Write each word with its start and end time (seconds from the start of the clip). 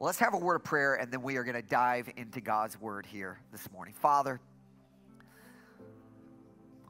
Well, 0.00 0.06
let's 0.06 0.18
have 0.20 0.32
a 0.32 0.38
word 0.38 0.54
of 0.54 0.64
prayer 0.64 0.94
and 0.94 1.12
then 1.12 1.20
we 1.20 1.36
are 1.36 1.44
going 1.44 1.60
to 1.60 1.68
dive 1.68 2.08
into 2.16 2.40
God's 2.40 2.80
word 2.80 3.04
here 3.04 3.38
this 3.52 3.70
morning. 3.70 3.92
Father, 3.92 4.40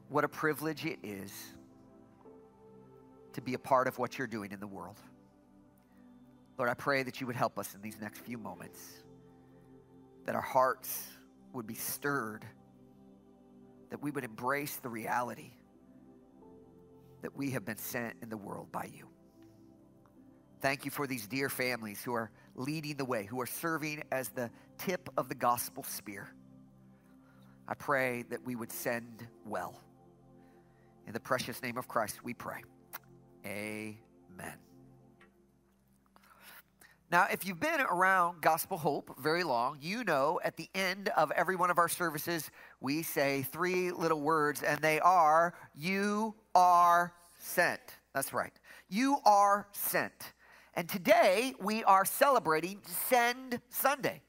what 0.07 0.23
a 0.23 0.29
privilege 0.29 0.85
it 0.85 0.97
is 1.03 1.33
to 3.33 3.41
be 3.41 3.53
a 3.53 3.59
part 3.59 3.89
of 3.89 3.99
what 3.99 4.17
you're 4.17 4.27
doing 4.27 4.53
in 4.53 4.61
the 4.61 4.67
world. 4.67 4.95
Lord, 6.57 6.69
I 6.69 6.73
pray 6.73 7.03
that 7.03 7.19
you 7.19 7.27
would 7.27 7.35
help 7.35 7.59
us 7.59 7.75
in 7.75 7.81
these 7.81 7.99
next 7.99 8.19
few 8.19 8.37
moments, 8.37 8.79
that 10.25 10.33
our 10.33 10.39
hearts 10.39 11.07
would 11.51 11.67
be 11.67 11.75
stirred, 11.75 12.45
that 13.89 14.01
we 14.01 14.11
would 14.11 14.23
embrace 14.23 14.77
the 14.77 14.87
reality 14.87 15.51
that 17.23 17.35
we 17.35 17.49
have 17.51 17.65
been 17.65 17.77
sent 17.77 18.15
in 18.21 18.29
the 18.29 18.37
world 18.37 18.71
by 18.71 18.85
you. 18.85 19.09
Thank 20.61 20.85
you 20.85 20.91
for 20.91 21.07
these 21.07 21.25
dear 21.25 21.49
families 21.49 22.03
who 22.03 22.13
are 22.13 22.29
leading 22.55 22.95
the 22.95 23.05
way, 23.05 23.25
who 23.25 23.41
are 23.41 23.47
serving 23.47 24.03
as 24.11 24.29
the 24.29 24.51
tip 24.77 25.09
of 25.17 25.27
the 25.27 25.33
gospel 25.33 25.83
spear. 25.83 26.29
I 27.67 27.73
pray 27.73 28.25
that 28.29 28.45
we 28.45 28.55
would 28.55 28.71
send 28.71 29.27
well. 29.43 29.81
In 31.07 31.13
the 31.13 31.19
precious 31.19 31.63
name 31.63 31.79
of 31.79 31.87
Christ, 31.87 32.23
we 32.23 32.35
pray. 32.35 32.61
Amen. 33.43 34.53
Now, 37.11 37.25
if 37.31 37.45
you've 37.45 37.59
been 37.59 37.81
around 37.81 38.41
Gospel 38.41 38.77
Hope 38.77 39.19
very 39.19 39.43
long, 39.43 39.79
you 39.81 40.03
know 40.03 40.39
at 40.43 40.57
the 40.57 40.69
end 40.75 41.09
of 41.09 41.31
every 41.31 41.55
one 41.55 41.71
of 41.71 41.79
our 41.79 41.89
services, 41.89 42.51
we 42.79 43.01
say 43.01 43.41
three 43.51 43.91
little 43.91 44.21
words, 44.21 44.61
and 44.61 44.79
they 44.79 44.99
are, 44.99 45.55
You 45.75 46.35
are 46.53 47.13
sent. 47.39 47.81
That's 48.13 48.31
right. 48.31 48.53
You 48.89 49.17
are 49.25 49.67
sent. 49.71 50.33
And 50.73 50.87
today 50.87 51.53
we 51.59 51.83
are 51.83 52.05
celebrating 52.05 52.79
Send 53.09 53.59
Sunday. 53.69 54.21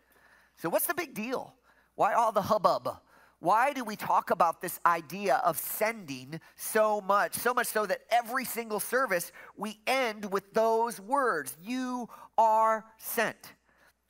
So, 0.57 0.69
what's 0.69 0.87
the 0.87 0.95
big 0.95 1.15
deal? 1.15 1.55
Why 1.95 2.15
all 2.15 2.33
the 2.33 2.43
hubbub? 2.43 2.99
Why 3.39 3.73
do 3.73 3.85
we 3.85 3.97
talk 3.97 4.31
about 4.31 4.61
this 4.61 4.79
idea 4.87 5.41
of 5.45 5.59
sending 5.59 6.41
so 6.55 7.01
much? 7.01 7.35
So 7.35 7.53
much 7.53 7.67
so 7.67 7.87
that 7.87 8.03
every 8.11 8.45
single 8.45 8.79
service 8.81 9.33
we 9.57 9.79
end 9.87 10.33
with 10.33 10.53
those 10.53 11.01
words 11.01 11.57
You 11.63 12.09
are 12.39 12.85
sent. 12.99 13.55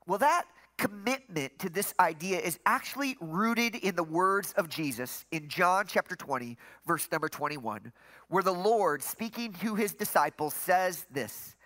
Well, 0.07 0.19
that 0.19 0.45
commitment 0.79 1.59
to 1.61 1.71
this 1.71 1.95
idea 2.01 2.41
is 2.41 2.59
actually 2.67 3.17
rooted 3.21 3.77
in 3.77 3.95
the 3.95 4.03
words 4.03 4.53
of 4.57 4.69
Jesus 4.69 5.25
in 5.31 5.49
John 5.49 5.85
chapter 5.87 6.17
20, 6.17 6.57
verse 6.87 7.09
number 7.13 7.29
21, 7.29 7.93
where 8.29 8.43
the 8.43 8.53
Lord, 8.53 9.03
speaking 9.03 9.53
to 9.61 9.75
his 9.75 9.95
disciples, 9.95 10.55
says 10.55 11.07
this 11.11 11.57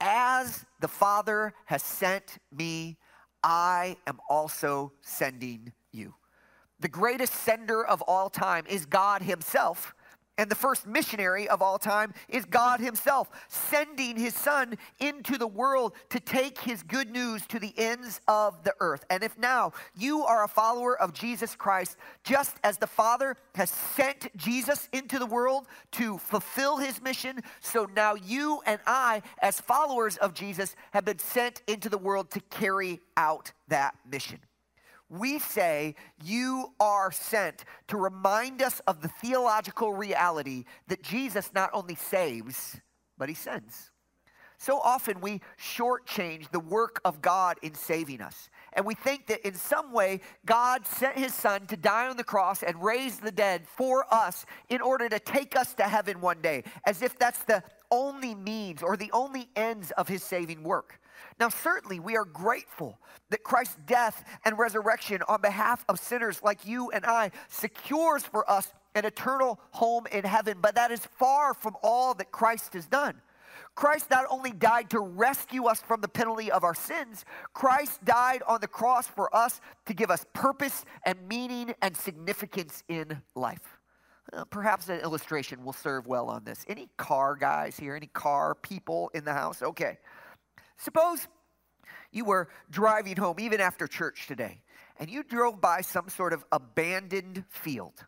As 0.00 0.64
the 0.80 0.88
Father 0.88 1.52
has 1.66 1.82
sent 1.82 2.38
me, 2.50 2.96
I 3.42 3.96
am 4.06 4.18
also 4.28 4.92
sending 5.02 5.72
you. 5.92 6.14
The 6.80 6.88
greatest 6.88 7.34
sender 7.34 7.84
of 7.84 8.02
all 8.02 8.30
time 8.30 8.64
is 8.66 8.86
God 8.86 9.22
Himself. 9.22 9.94
And 10.40 10.50
the 10.50 10.54
first 10.54 10.86
missionary 10.86 11.46
of 11.50 11.60
all 11.60 11.78
time 11.78 12.14
is 12.26 12.46
God 12.46 12.80
Himself, 12.80 13.28
sending 13.48 14.16
His 14.16 14.34
Son 14.34 14.78
into 14.98 15.36
the 15.36 15.46
world 15.46 15.92
to 16.08 16.18
take 16.18 16.58
His 16.58 16.82
good 16.82 17.10
news 17.10 17.46
to 17.48 17.58
the 17.58 17.74
ends 17.76 18.22
of 18.26 18.64
the 18.64 18.72
earth. 18.80 19.04
And 19.10 19.22
if 19.22 19.36
now 19.36 19.74
you 19.94 20.24
are 20.24 20.42
a 20.42 20.48
follower 20.48 20.98
of 20.98 21.12
Jesus 21.12 21.54
Christ, 21.54 21.98
just 22.24 22.56
as 22.64 22.78
the 22.78 22.86
Father 22.86 23.36
has 23.54 23.68
sent 23.68 24.34
Jesus 24.34 24.88
into 24.94 25.18
the 25.18 25.26
world 25.26 25.66
to 25.92 26.16
fulfill 26.16 26.78
His 26.78 27.02
mission, 27.02 27.42
so 27.60 27.86
now 27.94 28.14
you 28.14 28.62
and 28.64 28.80
I, 28.86 29.20
as 29.42 29.60
followers 29.60 30.16
of 30.16 30.32
Jesus, 30.32 30.74
have 30.92 31.04
been 31.04 31.18
sent 31.18 31.60
into 31.66 31.90
the 31.90 31.98
world 31.98 32.30
to 32.30 32.40
carry 32.48 33.00
out 33.14 33.52
that 33.68 33.94
mission 34.10 34.38
we 35.10 35.38
say 35.40 35.96
you 36.22 36.72
are 36.78 37.10
sent 37.10 37.64
to 37.88 37.96
remind 37.96 38.62
us 38.62 38.80
of 38.86 39.02
the 39.02 39.08
theological 39.08 39.92
reality 39.92 40.64
that 40.86 41.02
Jesus 41.02 41.50
not 41.52 41.70
only 41.72 41.96
saves, 41.96 42.80
but 43.18 43.28
he 43.28 43.34
sends. 43.34 43.90
So 44.56 44.78
often 44.78 45.22
we 45.22 45.40
shortchange 45.58 46.50
the 46.50 46.60
work 46.60 47.00
of 47.04 47.22
God 47.22 47.56
in 47.62 47.74
saving 47.74 48.20
us. 48.20 48.50
And 48.74 48.84
we 48.84 48.94
think 48.94 49.26
that 49.28 49.46
in 49.46 49.54
some 49.54 49.90
way 49.90 50.20
God 50.44 50.86
sent 50.86 51.16
his 51.16 51.32
son 51.32 51.66
to 51.68 51.78
die 51.78 52.08
on 52.08 52.18
the 52.18 52.24
cross 52.24 52.62
and 52.62 52.80
raise 52.82 53.18
the 53.18 53.32
dead 53.32 53.66
for 53.66 54.04
us 54.12 54.44
in 54.68 54.82
order 54.82 55.08
to 55.08 55.18
take 55.18 55.56
us 55.56 55.72
to 55.74 55.84
heaven 55.84 56.20
one 56.20 56.42
day, 56.42 56.64
as 56.84 57.00
if 57.00 57.18
that's 57.18 57.42
the 57.44 57.62
only 57.90 58.34
means 58.34 58.82
or 58.82 58.98
the 58.98 59.10
only 59.12 59.48
ends 59.56 59.92
of 59.92 60.08
his 60.08 60.22
saving 60.22 60.62
work. 60.62 61.00
Now, 61.38 61.48
certainly, 61.48 62.00
we 62.00 62.16
are 62.16 62.24
grateful 62.24 62.98
that 63.30 63.42
Christ's 63.42 63.76
death 63.86 64.24
and 64.44 64.58
resurrection 64.58 65.22
on 65.28 65.40
behalf 65.40 65.84
of 65.88 65.98
sinners 65.98 66.42
like 66.42 66.66
you 66.66 66.90
and 66.90 67.04
I 67.04 67.30
secures 67.48 68.24
for 68.24 68.48
us 68.50 68.72
an 68.94 69.04
eternal 69.04 69.60
home 69.70 70.06
in 70.10 70.24
heaven, 70.24 70.58
but 70.60 70.74
that 70.74 70.90
is 70.90 71.06
far 71.18 71.54
from 71.54 71.76
all 71.82 72.14
that 72.14 72.30
Christ 72.30 72.74
has 72.74 72.86
done. 72.86 73.20
Christ 73.74 74.10
not 74.10 74.26
only 74.28 74.50
died 74.50 74.90
to 74.90 75.00
rescue 75.00 75.66
us 75.66 75.80
from 75.80 76.00
the 76.00 76.08
penalty 76.08 76.50
of 76.50 76.64
our 76.64 76.74
sins, 76.74 77.24
Christ 77.54 78.04
died 78.04 78.42
on 78.46 78.60
the 78.60 78.68
cross 78.68 79.06
for 79.06 79.34
us 79.34 79.60
to 79.86 79.94
give 79.94 80.10
us 80.10 80.26
purpose 80.32 80.84
and 81.06 81.16
meaning 81.28 81.74
and 81.80 81.96
significance 81.96 82.82
in 82.88 83.22
life. 83.34 83.78
Perhaps 84.50 84.88
an 84.88 85.00
illustration 85.00 85.64
will 85.64 85.72
serve 85.72 86.06
well 86.06 86.28
on 86.28 86.44
this. 86.44 86.64
Any 86.68 86.88
car 86.96 87.34
guys 87.34 87.76
here? 87.76 87.96
Any 87.96 88.06
car 88.08 88.54
people 88.54 89.10
in 89.14 89.24
the 89.24 89.32
house? 89.32 89.62
Okay. 89.62 89.98
Suppose 90.80 91.28
you 92.10 92.24
were 92.24 92.48
driving 92.70 93.16
home, 93.16 93.38
even 93.38 93.60
after 93.60 93.86
church 93.86 94.26
today, 94.26 94.62
and 94.98 95.10
you 95.10 95.22
drove 95.22 95.60
by 95.60 95.82
some 95.82 96.08
sort 96.08 96.32
of 96.32 96.42
abandoned 96.50 97.44
field. 97.50 98.04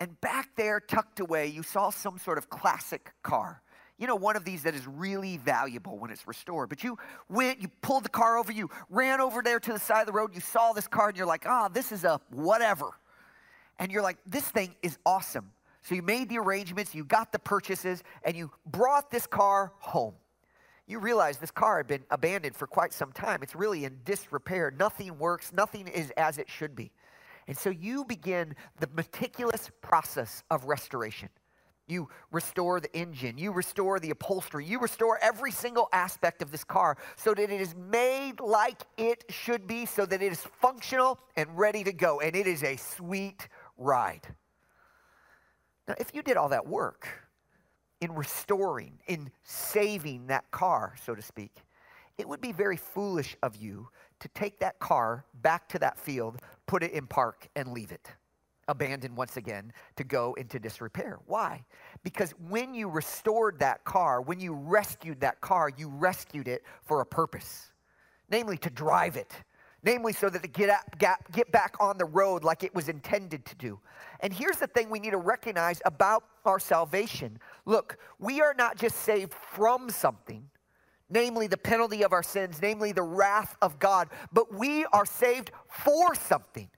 And 0.00 0.18
back 0.22 0.56
there, 0.56 0.80
tucked 0.80 1.20
away, 1.20 1.48
you 1.48 1.62
saw 1.62 1.90
some 1.90 2.18
sort 2.18 2.38
of 2.38 2.48
classic 2.48 3.12
car. 3.22 3.60
You 3.98 4.06
know, 4.06 4.16
one 4.16 4.36
of 4.36 4.44
these 4.44 4.62
that 4.62 4.74
is 4.74 4.86
really 4.86 5.36
valuable 5.36 5.98
when 5.98 6.10
it's 6.10 6.26
restored. 6.26 6.70
But 6.70 6.82
you 6.82 6.98
went, 7.28 7.60
you 7.60 7.68
pulled 7.82 8.04
the 8.04 8.08
car 8.08 8.38
over, 8.38 8.50
you 8.50 8.70
ran 8.88 9.20
over 9.20 9.42
there 9.42 9.60
to 9.60 9.72
the 9.72 9.78
side 9.78 10.00
of 10.00 10.06
the 10.06 10.12
road, 10.12 10.34
you 10.34 10.40
saw 10.40 10.72
this 10.72 10.88
car, 10.88 11.08
and 11.08 11.16
you're 11.16 11.26
like, 11.26 11.44
ah, 11.46 11.66
oh, 11.66 11.72
this 11.72 11.92
is 11.92 12.04
a 12.04 12.20
whatever. 12.30 12.88
And 13.78 13.92
you're 13.92 14.02
like, 14.02 14.16
this 14.26 14.44
thing 14.44 14.74
is 14.82 14.96
awesome. 15.04 15.52
So 15.82 15.94
you 15.94 16.02
made 16.02 16.30
the 16.30 16.38
arrangements, 16.38 16.94
you 16.94 17.04
got 17.04 17.32
the 17.32 17.38
purchases, 17.38 18.02
and 18.24 18.34
you 18.34 18.50
brought 18.66 19.10
this 19.10 19.26
car 19.26 19.72
home 19.78 20.14
you 20.86 20.98
realize 20.98 21.38
this 21.38 21.50
car 21.50 21.78
had 21.78 21.86
been 21.86 22.04
abandoned 22.10 22.56
for 22.56 22.66
quite 22.66 22.92
some 22.92 23.12
time. 23.12 23.42
It's 23.42 23.54
really 23.54 23.84
in 23.84 23.98
disrepair. 24.04 24.70
Nothing 24.70 25.18
works, 25.18 25.52
nothing 25.52 25.88
is 25.88 26.10
as 26.16 26.38
it 26.38 26.48
should 26.48 26.76
be. 26.76 26.92
And 27.46 27.56
so 27.56 27.70
you 27.70 28.04
begin 28.04 28.54
the 28.80 28.88
meticulous 28.94 29.70
process 29.80 30.42
of 30.50 30.64
restoration. 30.64 31.28
You 31.86 32.08
restore 32.32 32.80
the 32.80 32.94
engine, 32.96 33.36
you 33.36 33.52
restore 33.52 34.00
the 34.00 34.08
upholstery, 34.08 34.64
you 34.64 34.78
restore 34.78 35.18
every 35.20 35.50
single 35.50 35.90
aspect 35.92 36.40
of 36.40 36.50
this 36.50 36.64
car 36.64 36.96
so 37.16 37.34
that 37.34 37.50
it 37.50 37.60
is 37.60 37.74
made 37.74 38.40
like 38.40 38.80
it 38.96 39.24
should 39.28 39.66
be, 39.66 39.84
so 39.84 40.06
that 40.06 40.22
it 40.22 40.32
is 40.32 40.40
functional 40.62 41.18
and 41.36 41.46
ready 41.58 41.84
to 41.84 41.92
go. 41.92 42.20
And 42.20 42.34
it 42.34 42.46
is 42.46 42.62
a 42.62 42.76
sweet 42.76 43.48
ride. 43.76 44.26
Now, 45.86 45.94
if 45.98 46.14
you 46.14 46.22
did 46.22 46.38
all 46.38 46.48
that 46.48 46.66
work, 46.66 47.06
in 48.04 48.14
restoring, 48.14 48.98
in 49.06 49.30
saving 49.44 50.26
that 50.26 50.50
car, 50.50 50.94
so 51.06 51.14
to 51.14 51.22
speak, 51.22 51.64
it 52.18 52.28
would 52.28 52.40
be 52.42 52.52
very 52.52 52.76
foolish 52.76 53.34
of 53.42 53.56
you 53.56 53.88
to 54.20 54.28
take 54.28 54.58
that 54.58 54.78
car 54.78 55.24
back 55.40 55.66
to 55.70 55.78
that 55.78 55.98
field, 55.98 56.38
put 56.66 56.82
it 56.82 56.92
in 56.92 57.06
park, 57.06 57.48
and 57.56 57.72
leave 57.72 57.92
it. 57.92 58.10
Abandoned 58.68 59.16
once 59.16 59.38
again 59.38 59.72
to 59.96 60.04
go 60.04 60.34
into 60.34 60.58
disrepair. 60.58 61.18
Why? 61.24 61.64
Because 62.02 62.32
when 62.32 62.74
you 62.74 62.90
restored 62.90 63.58
that 63.60 63.84
car, 63.84 64.20
when 64.20 64.38
you 64.38 64.52
rescued 64.52 65.20
that 65.20 65.40
car, 65.40 65.70
you 65.74 65.88
rescued 65.88 66.46
it 66.46 66.62
for 66.82 67.00
a 67.00 67.06
purpose, 67.06 67.70
namely 68.30 68.58
to 68.58 68.68
drive 68.68 69.16
it, 69.16 69.32
namely 69.84 70.12
so 70.12 70.28
that 70.30 70.44
it 70.44 70.52
get, 70.52 70.98
get, 70.98 71.30
get 71.32 71.52
back 71.52 71.76
on 71.78 71.98
the 71.98 72.04
road 72.04 72.42
like 72.42 72.64
it 72.64 72.74
was 72.74 72.88
intended 72.88 73.44
to 73.44 73.54
do. 73.56 73.78
And 74.20 74.32
here's 74.32 74.56
the 74.56 74.66
thing 74.66 74.90
we 74.90 74.98
need 74.98 75.10
to 75.10 75.18
recognize 75.18 75.82
about 75.84 76.24
our 76.44 76.58
salvation 76.58 77.38
look, 77.66 77.98
we 78.18 78.40
are 78.40 78.54
not 78.56 78.76
just 78.76 78.96
saved 78.96 79.32
from 79.32 79.90
something, 79.90 80.48
namely 81.10 81.46
the 81.46 81.56
penalty 81.56 82.02
of 82.02 82.12
our 82.12 82.22
sins, 82.22 82.58
namely 82.60 82.92
the 82.92 83.02
wrath 83.02 83.56
of 83.62 83.78
God, 83.78 84.08
but 84.32 84.52
we 84.52 84.84
are 84.86 85.06
saved 85.06 85.50
for 85.68 86.14
something. 86.14 86.68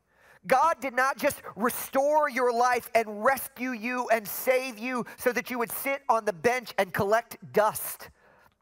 God 0.46 0.80
did 0.80 0.94
not 0.94 1.18
just 1.18 1.42
restore 1.56 2.28
your 2.28 2.52
life 2.52 2.88
and 2.94 3.24
rescue 3.24 3.72
you 3.72 4.08
and 4.10 4.26
save 4.26 4.78
you 4.78 5.04
so 5.16 5.32
that 5.32 5.50
you 5.50 5.58
would 5.58 5.72
sit 5.72 6.02
on 6.08 6.24
the 6.24 6.32
bench 6.32 6.72
and 6.78 6.92
collect 6.92 7.36
dust. 7.52 8.10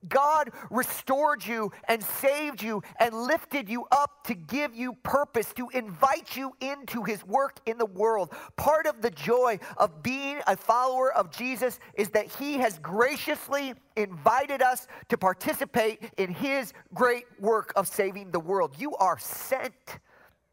God 0.08 0.50
restored 0.70 1.44
you 1.44 1.72
and 1.88 2.02
saved 2.02 2.62
you 2.62 2.82
and 2.98 3.14
lifted 3.14 3.68
you 3.68 3.86
up 3.90 4.24
to 4.24 4.34
give 4.34 4.74
you 4.74 4.94
purpose, 5.02 5.52
to 5.54 5.68
invite 5.70 6.36
you 6.36 6.52
into 6.60 7.04
his 7.04 7.24
work 7.24 7.58
in 7.66 7.78
the 7.78 7.86
world. 7.86 8.32
Part 8.56 8.86
of 8.86 9.02
the 9.02 9.10
joy 9.10 9.58
of 9.76 10.02
being 10.02 10.40
a 10.46 10.56
follower 10.56 11.12
of 11.12 11.30
Jesus 11.30 11.78
is 11.94 12.10
that 12.10 12.26
he 12.26 12.54
has 12.58 12.78
graciously 12.78 13.74
invited 13.96 14.62
us 14.62 14.86
to 15.08 15.18
participate 15.18 16.02
in 16.16 16.32
his 16.32 16.72
great 16.92 17.24
work 17.38 17.72
of 17.76 17.88
saving 17.88 18.30
the 18.30 18.40
world. 18.40 18.74
You 18.78 18.94
are 18.96 19.18
sent. 19.18 19.98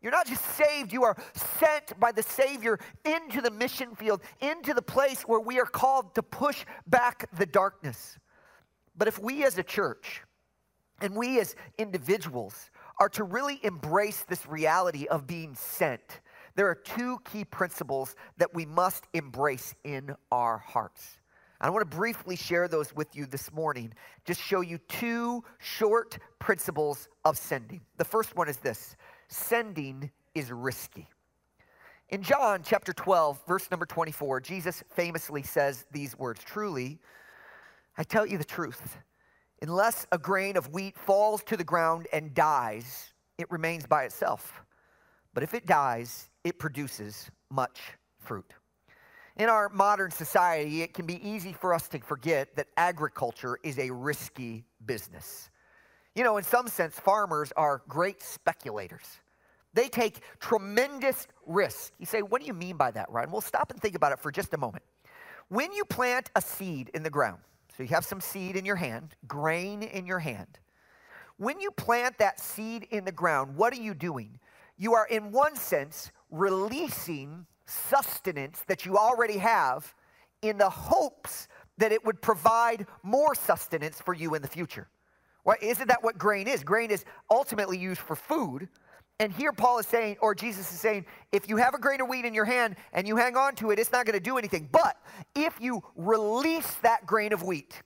You're 0.02 0.12
not 0.12 0.26
just 0.26 0.44
saved, 0.56 0.92
you 0.92 1.04
are 1.04 1.16
sent 1.60 2.00
by 2.00 2.12
the 2.12 2.24
Savior 2.24 2.80
into 3.06 3.40
the 3.40 3.52
mission 3.52 3.96
field, 3.96 4.22
into 4.40 4.74
the 4.74 4.82
place 4.82 5.22
where 5.22 5.40
we 5.40 5.60
are 5.60 5.66
called 5.66 6.16
to 6.16 6.24
push 6.24 6.66
back 6.88 7.30
the 7.38 7.46
darkness. 7.46 8.18
But 9.02 9.08
if 9.08 9.18
we 9.18 9.44
as 9.46 9.58
a 9.58 9.64
church 9.64 10.22
and 11.02 11.16
we 11.16 11.40
as 11.40 11.56
individuals 11.80 12.70
are 13.00 13.10
to 13.10 13.24
really 13.24 13.60
embrace 13.64 14.24
this 14.30 14.46
reality 14.46 15.08
of 15.08 15.26
being 15.26 15.56
sent, 15.56 16.20
there 16.54 16.68
are 16.68 16.76
two 16.76 17.18
key 17.26 17.44
principles 17.44 18.16
that 18.38 18.54
we 18.54 18.64
must 18.64 19.08
embrace 19.14 19.74
in 19.84 20.16
our 20.32 20.60
hearts. 20.60 21.18
I 21.60 21.72
want 21.72 21.90
to 21.90 21.98
briefly 21.98 22.36
share 22.36 22.68
those 22.68 22.96
with 22.96 23.16
you 23.16 23.26
this 23.26 23.52
morning, 23.52 23.92
just 24.24 24.40
show 24.40 24.62
you 24.62 24.78
two 24.78 25.44
short 25.58 26.20
principles 26.38 27.10
of 27.26 27.40
sending. 27.40 27.82
The 27.98 28.06
first 28.06 28.36
one 28.36 28.50
is 28.50 28.58
this 28.58 28.96
sending 29.30 30.12
is 30.36 30.52
risky. 30.52 31.10
In 32.10 32.22
John 32.22 32.62
chapter 32.64 32.94
12, 32.94 33.48
verse 33.48 33.72
number 33.72 33.88
24, 33.88 34.42
Jesus 34.42 34.84
famously 34.92 35.42
says 35.42 35.86
these 35.92 36.16
words 36.20 36.44
Truly, 36.44 37.00
I 38.02 38.04
tell 38.04 38.26
you 38.26 38.40
the 38.40 38.44
truth. 38.44 38.98
Unless 39.62 40.08
a 40.12 40.18
grain 40.18 40.58
of 40.58 40.74
wheat 40.74 40.98
falls 40.98 41.44
to 41.44 41.56
the 41.56 41.64
ground 41.64 42.08
and 42.12 42.34
dies, 42.34 43.14
it 43.38 43.46
remains 43.52 43.86
by 43.86 44.06
itself. 44.06 44.64
But 45.36 45.44
if 45.44 45.54
it 45.54 45.68
dies, 45.68 46.28
it 46.44 46.58
produces 46.58 47.30
much 47.52 47.80
fruit. 48.18 48.56
In 49.38 49.50
our 49.50 49.70
modern 49.70 50.10
society, 50.10 50.82
it 50.82 50.96
can 50.96 51.06
be 51.06 51.24
easy 51.24 51.54
for 51.54 51.76
us 51.76 51.88
to 51.90 52.00
forget 52.00 52.56
that 52.56 52.70
agriculture 52.76 53.60
is 53.62 53.78
a 53.78 53.92
risky 53.92 54.66
business. 54.88 55.52
You 56.16 56.24
know, 56.24 56.38
in 56.38 56.44
some 56.44 56.70
sense, 56.70 57.00
farmers 57.00 57.54
are 57.56 57.84
great 57.88 58.24
speculators. 58.24 59.06
They 59.76 59.90
take 59.90 60.22
tremendous 60.40 61.28
risk. 61.46 61.94
You 62.00 62.08
say, 62.08 62.24
what 62.24 62.42
do 62.42 62.48
you 62.48 62.56
mean 62.56 62.78
by 62.78 62.90
that, 62.90 63.12
Ryan? 63.12 63.30
Well, 63.30 63.42
stop 63.42 63.70
and 63.70 63.80
think 63.80 63.94
about 63.94 64.12
it 64.12 64.18
for 64.18 64.32
just 64.32 64.56
a 64.56 64.58
moment. 64.58 64.84
When 65.50 65.72
you 65.72 65.86
plant 65.86 66.32
a 66.36 66.42
seed 66.42 66.90
in 66.96 67.04
the 67.04 67.12
ground, 67.12 67.42
so 67.76 67.84
you 67.84 67.90
have 67.90 68.06
some 68.06 68.22
seed 68.22 68.56
in 68.56 68.66
your 68.66 68.76
hand, 68.76 69.16
grain 69.28 69.84
in 69.84 70.06
your 70.06 70.20
hand. 70.20 70.60
When 71.38 71.60
you 71.60 71.72
plant 71.72 72.18
that 72.20 72.40
seed 72.40 72.88
in 72.92 73.06
the 73.06 73.12
ground, 73.12 73.56
what 73.56 73.74
are 73.74 73.82
you 73.82 73.94
doing? 73.94 74.40
You 74.78 74.94
are, 74.94 75.08
in 75.08 75.32
one 75.32 75.56
sense, 75.56 76.12
releasing 76.30 77.46
sustenance 77.66 78.64
that 78.68 78.86
you 78.86 78.98
already 78.98 79.38
have 79.38 79.94
in 80.42 80.58
the 80.58 80.70
hopes 80.70 81.48
that 81.78 81.92
it 81.92 82.06
would 82.06 82.22
provide 82.22 82.86
more 83.04 83.34
sustenance 83.34 84.00
for 84.02 84.14
you 84.14 84.36
in 84.36 84.42
the 84.42 84.48
future. 84.48 84.88
Well, 85.44 85.58
isn't 85.62 85.88
that 85.88 86.04
what 86.04 86.18
grain 86.18 86.48
is? 86.48 86.64
Grain 86.64 86.92
is 86.92 87.06
ultimately 87.30 87.78
used 87.78 88.02
for 88.02 88.16
food, 88.16 88.70
and 89.22 89.32
here 89.32 89.54
Paul 89.54 89.78
is 89.78 89.86
saying, 89.86 90.18
or 90.20 90.34
Jesus 90.34 90.72
is 90.74 90.80
saying, 90.80 91.06
if 91.32 91.48
you 91.48 91.56
have 91.58 91.76
a 91.76 91.78
grain 91.78 92.02
of 92.02 92.08
wheat 92.08 92.26
in 92.26 92.34
your 92.34 92.44
hand 92.44 92.76
and 92.92 93.08
you 93.08 93.16
hang 93.16 93.38
on 93.38 93.54
to 93.58 93.70
it, 93.70 93.78
it's 93.78 93.92
not 93.92 94.08
going 94.08 94.18
to 94.18 94.20
do 94.20 94.40
anything. 94.40 94.68
But 94.72 94.98
if 95.36 95.62
you 95.62 95.84
release 95.96 96.74
that 96.82 97.06
grain 97.06 97.32
of 97.32 97.44
wheat 97.44 97.84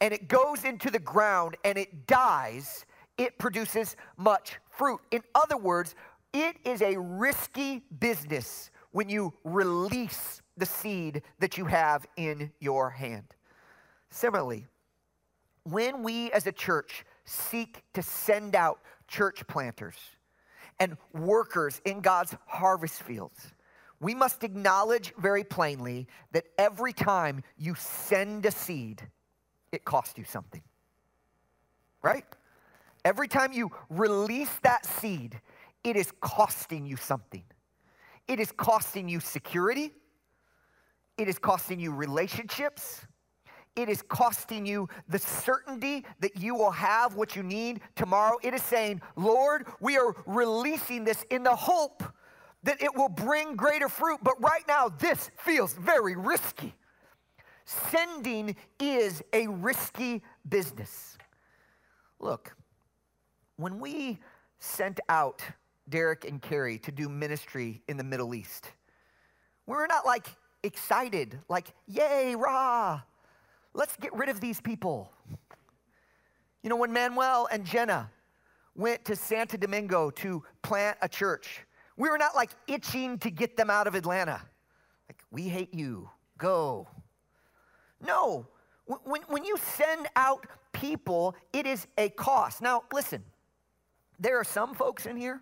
and 0.00 0.14
it 0.14 0.28
goes 0.28 0.62
into 0.64 0.88
the 0.88 1.00
ground 1.00 1.56
and 1.64 1.76
it 1.76 2.06
dies, 2.06 2.86
it 3.18 3.36
produces 3.36 3.96
much 4.16 4.60
fruit. 4.70 5.00
In 5.10 5.22
other 5.34 5.56
words, 5.56 5.96
it 6.32 6.54
is 6.64 6.82
a 6.82 6.96
risky 6.96 7.82
business 7.98 8.70
when 8.92 9.08
you 9.08 9.34
release 9.42 10.40
the 10.56 10.66
seed 10.66 11.22
that 11.40 11.58
you 11.58 11.64
have 11.64 12.06
in 12.16 12.52
your 12.60 12.90
hand. 12.90 13.26
Similarly, 14.10 14.66
when 15.64 16.04
we 16.04 16.30
as 16.30 16.46
a 16.46 16.52
church 16.52 17.04
seek 17.24 17.82
to 17.94 18.02
send 18.02 18.54
out 18.54 18.78
church 19.08 19.44
planters, 19.48 19.96
and 20.80 20.96
workers 21.12 21.80
in 21.84 22.00
God's 22.00 22.34
harvest 22.46 23.02
fields. 23.02 23.52
We 24.00 24.14
must 24.14 24.42
acknowledge 24.42 25.12
very 25.18 25.44
plainly 25.44 26.08
that 26.32 26.44
every 26.58 26.94
time 26.94 27.42
you 27.58 27.74
send 27.74 28.46
a 28.46 28.50
seed, 28.50 29.02
it 29.72 29.84
costs 29.84 30.18
you 30.18 30.24
something. 30.24 30.62
Right? 32.02 32.24
Every 33.04 33.28
time 33.28 33.52
you 33.52 33.70
release 33.90 34.50
that 34.62 34.86
seed, 34.86 35.38
it 35.84 35.96
is 35.96 36.10
costing 36.20 36.86
you 36.86 36.96
something. 36.96 37.44
It 38.26 38.40
is 38.40 38.50
costing 38.50 39.08
you 39.08 39.20
security. 39.20 39.92
It 41.18 41.28
is 41.28 41.38
costing 41.38 41.78
you 41.78 41.92
relationships 41.92 43.06
it 43.76 43.88
is 43.88 44.02
costing 44.02 44.66
you 44.66 44.88
the 45.08 45.18
certainty 45.18 46.04
that 46.20 46.36
you 46.36 46.54
will 46.54 46.70
have 46.70 47.14
what 47.14 47.36
you 47.36 47.42
need 47.42 47.80
tomorrow. 47.96 48.36
It 48.42 48.54
is 48.54 48.62
saying, 48.62 49.00
Lord, 49.16 49.66
we 49.80 49.96
are 49.96 50.14
releasing 50.26 51.04
this 51.04 51.24
in 51.30 51.42
the 51.42 51.54
hope 51.54 52.02
that 52.62 52.82
it 52.82 52.94
will 52.94 53.08
bring 53.08 53.56
greater 53.56 53.88
fruit. 53.88 54.18
But 54.22 54.40
right 54.40 54.64
now, 54.68 54.88
this 54.88 55.30
feels 55.38 55.72
very 55.74 56.16
risky. 56.16 56.74
Sending 57.64 58.56
is 58.78 59.22
a 59.32 59.46
risky 59.46 60.22
business. 60.48 61.16
Look, 62.18 62.54
when 63.56 63.78
we 63.78 64.18
sent 64.58 65.00
out 65.08 65.42
Derek 65.88 66.24
and 66.24 66.42
Carrie 66.42 66.78
to 66.80 66.92
do 66.92 67.08
ministry 67.08 67.82
in 67.88 67.96
the 67.96 68.04
Middle 68.04 68.34
East, 68.34 68.72
we 69.66 69.74
were 69.76 69.86
not 69.86 70.04
like 70.04 70.26
excited, 70.62 71.38
like, 71.48 71.72
yay, 71.86 72.34
rah. 72.34 73.02
Let's 73.72 73.96
get 73.96 74.12
rid 74.14 74.28
of 74.28 74.40
these 74.40 74.60
people. 74.60 75.12
You 76.62 76.70
know, 76.70 76.76
when 76.76 76.92
Manuel 76.92 77.48
and 77.50 77.64
Jenna 77.64 78.10
went 78.74 79.04
to 79.06 79.16
Santo 79.16 79.56
Domingo 79.56 80.10
to 80.10 80.42
plant 80.62 80.98
a 81.02 81.08
church, 81.08 81.66
we 81.96 82.08
were 82.08 82.18
not 82.18 82.34
like 82.34 82.50
itching 82.66 83.18
to 83.18 83.30
get 83.30 83.56
them 83.56 83.70
out 83.70 83.86
of 83.86 83.94
Atlanta. 83.94 84.40
Like, 85.08 85.18
we 85.30 85.48
hate 85.48 85.74
you, 85.74 86.08
go. 86.38 86.88
No, 88.04 88.46
when, 88.86 89.22
when 89.28 89.44
you 89.44 89.56
send 89.56 90.08
out 90.16 90.46
people, 90.72 91.34
it 91.52 91.66
is 91.66 91.86
a 91.98 92.08
cost. 92.10 92.62
Now, 92.62 92.82
listen, 92.92 93.22
there 94.18 94.38
are 94.38 94.44
some 94.44 94.74
folks 94.74 95.06
in 95.06 95.16
here, 95.16 95.40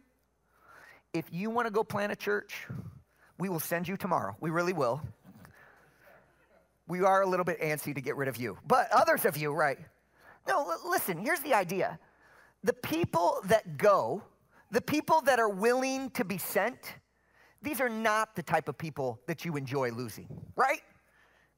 if 1.15 1.27
you 1.33 1.51
want 1.51 1.67
to 1.67 1.73
go 1.73 1.83
plant 1.83 2.13
a 2.13 2.17
church, 2.17 2.67
we 3.39 3.49
will 3.49 3.61
send 3.61 3.89
you 3.89 3.97
tomorrow. 3.97 4.37
We 4.41 4.51
really 4.51 4.73
will 4.73 5.01
we 6.88 7.02
are 7.02 7.23
a 7.23 7.26
little 7.26 7.44
bit 7.44 7.61
antsy 7.61 7.94
to 7.94 8.00
get 8.00 8.17
rid 8.17 8.29
of 8.29 8.37
you. 8.37 8.58
But 8.67 8.90
others 8.90 9.25
of 9.25 9.37
you, 9.37 9.52
right? 9.52 9.79
No, 10.49 10.70
l- 10.70 10.90
listen, 10.90 11.19
here's 11.19 11.40
the 11.40 11.55
idea 11.55 11.99
the 12.64 12.73
people 12.73 13.38
that 13.44 13.76
go, 13.79 14.23
the 14.70 14.81
people 14.81 15.20
that 15.23 15.38
are 15.38 15.49
willing 15.49 16.10
to 16.10 16.24
be 16.24 16.39
sent, 16.39 16.94
these 17.63 17.81
are 17.81 17.89
not 17.89 18.34
the 18.34 18.43
type 18.43 18.69
of 18.69 18.77
people 18.77 19.20
that 19.27 19.44
you 19.44 19.56
enjoy 19.56 19.91
losing, 19.91 20.29
right? 20.56 20.81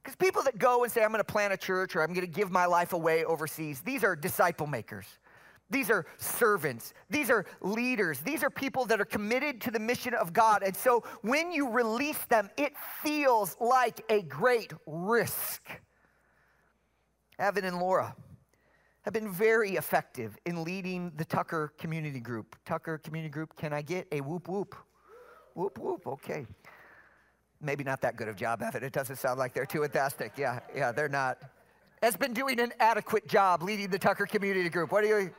Because 0.02 0.16
people 0.16 0.42
that 0.42 0.58
go 0.58 0.82
and 0.82 0.92
say, 0.92 1.02
I'm 1.02 1.10
going 1.10 1.20
to 1.20 1.24
plant 1.24 1.52
a 1.52 1.56
church 1.56 1.94
or 1.94 2.02
I'm 2.02 2.12
going 2.12 2.26
to 2.26 2.32
give 2.32 2.50
my 2.50 2.66
life 2.66 2.92
away 2.92 3.24
overseas, 3.24 3.80
these 3.80 4.02
are 4.02 4.16
disciple 4.16 4.66
makers. 4.66 5.06
These 5.70 5.90
are 5.90 6.04
servants. 6.18 6.92
These 7.08 7.30
are 7.30 7.46
leaders. 7.60 8.20
These 8.20 8.42
are 8.42 8.50
people 8.50 8.84
that 8.86 9.00
are 9.00 9.04
committed 9.04 9.60
to 9.62 9.70
the 9.70 9.78
mission 9.78 10.14
of 10.14 10.32
God. 10.32 10.62
And 10.62 10.76
so 10.76 11.04
when 11.22 11.52
you 11.52 11.70
release 11.70 12.18
them, 12.28 12.50
it 12.56 12.72
feels 13.02 13.56
like 13.60 14.02
a 14.08 14.22
great 14.22 14.72
risk. 14.86 15.62
Evan 17.38 17.64
and 17.64 17.78
Laura 17.78 18.14
have 19.02 19.14
been 19.14 19.32
very 19.32 19.76
effective 19.76 20.36
in 20.44 20.62
leading 20.62 21.12
the 21.16 21.24
Tucker 21.24 21.72
Community 21.78 22.20
Group. 22.20 22.56
Tucker 22.66 22.98
Community 22.98 23.30
Group, 23.30 23.56
can 23.56 23.72
I 23.72 23.80
get 23.80 24.06
a 24.12 24.20
whoop 24.20 24.48
whoop? 24.48 24.74
Whoop 25.54 25.78
whoop, 25.78 26.06
okay. 26.06 26.46
Maybe 27.62 27.84
not 27.84 28.00
that 28.02 28.16
good 28.16 28.28
of 28.28 28.36
job, 28.36 28.62
Evan. 28.62 28.82
It 28.82 28.92
doesn't 28.92 29.16
sound 29.16 29.38
like 29.38 29.54
they're 29.54 29.66
too 29.66 29.82
enthusiastic. 29.82 30.32
Yeah, 30.36 30.60
yeah, 30.74 30.92
they're 30.92 31.08
not. 31.08 31.38
Has 32.02 32.16
been 32.16 32.32
doing 32.32 32.58
an 32.60 32.72
adequate 32.80 33.28
job 33.28 33.62
leading 33.62 33.90
the 33.90 33.98
Tucker 33.98 34.26
Community 34.26 34.68
Group. 34.70 34.92
What 34.92 35.02
do 35.02 35.08
you? 35.08 35.30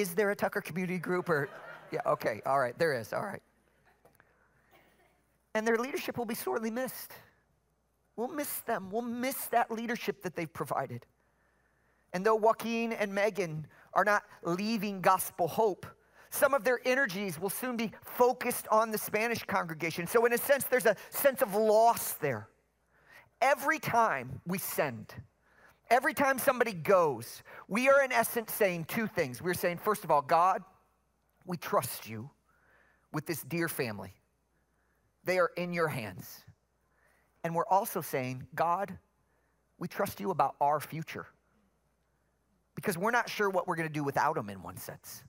Is 0.00 0.14
there 0.14 0.30
a 0.30 0.36
Tucker 0.36 0.60
community 0.60 0.98
group 0.98 1.28
or 1.28 1.48
yeah, 1.92 2.00
okay, 2.06 2.42
all 2.44 2.58
right, 2.58 2.76
there 2.78 2.92
is, 2.92 3.12
all 3.12 3.22
right. 3.22 3.42
And 5.54 5.64
their 5.64 5.76
leadership 5.76 6.18
will 6.18 6.24
be 6.24 6.34
sorely 6.34 6.70
missed. 6.70 7.12
We'll 8.16 8.28
miss 8.28 8.60
them. 8.60 8.90
We'll 8.90 9.02
miss 9.02 9.46
that 9.46 9.70
leadership 9.70 10.22
that 10.22 10.34
they've 10.34 10.52
provided. 10.52 11.06
And 12.12 12.26
though 12.26 12.34
Joaquin 12.34 12.92
and 12.92 13.14
Megan 13.14 13.68
are 13.92 14.04
not 14.04 14.24
leaving 14.42 15.00
gospel 15.00 15.46
hope, 15.46 15.86
some 16.30 16.54
of 16.54 16.64
their 16.64 16.80
energies 16.84 17.38
will 17.38 17.50
soon 17.50 17.76
be 17.76 17.92
focused 18.02 18.66
on 18.72 18.90
the 18.90 18.98
Spanish 18.98 19.44
congregation. 19.44 20.08
So, 20.08 20.26
in 20.26 20.32
a 20.32 20.38
sense, 20.38 20.64
there's 20.64 20.86
a 20.86 20.96
sense 21.10 21.42
of 21.42 21.54
loss 21.54 22.14
there. 22.14 22.48
every 23.40 23.78
time 23.78 24.40
we 24.46 24.58
send, 24.58 25.14
every 25.90 26.14
time 26.14 26.38
somebody 26.38 26.72
goes, 26.72 27.42
we 27.68 27.88
are 27.88 28.02
in 28.02 28.12
essence 28.12 28.52
saying 28.52 28.84
two 28.86 29.06
things. 29.06 29.42
We're 29.42 29.54
saying, 29.54 29.78
first 29.78 30.04
of 30.04 30.10
all, 30.10 30.22
God, 30.22 30.62
we 31.46 31.56
trust 31.56 32.08
you 32.08 32.30
with 33.12 33.26
this 33.26 33.42
dear 33.42 33.68
family. 33.68 34.12
They 35.24 35.38
are 35.38 35.50
in 35.56 35.72
your 35.72 35.88
hands. 35.88 36.44
And 37.42 37.54
we're 37.54 37.66
also 37.66 38.00
saying, 38.00 38.46
God, 38.54 38.96
we 39.78 39.88
trust 39.88 40.20
you 40.20 40.30
about 40.30 40.56
our 40.60 40.80
future 40.80 41.26
because 42.74 42.98
we're 42.98 43.10
not 43.10 43.28
sure 43.28 43.50
what 43.50 43.68
we're 43.68 43.76
going 43.76 43.88
to 43.88 43.92
do 43.92 44.04
without 44.04 44.34
them 44.34 44.50
in 44.50 44.62
one 44.62 44.76
sense. 44.76 45.22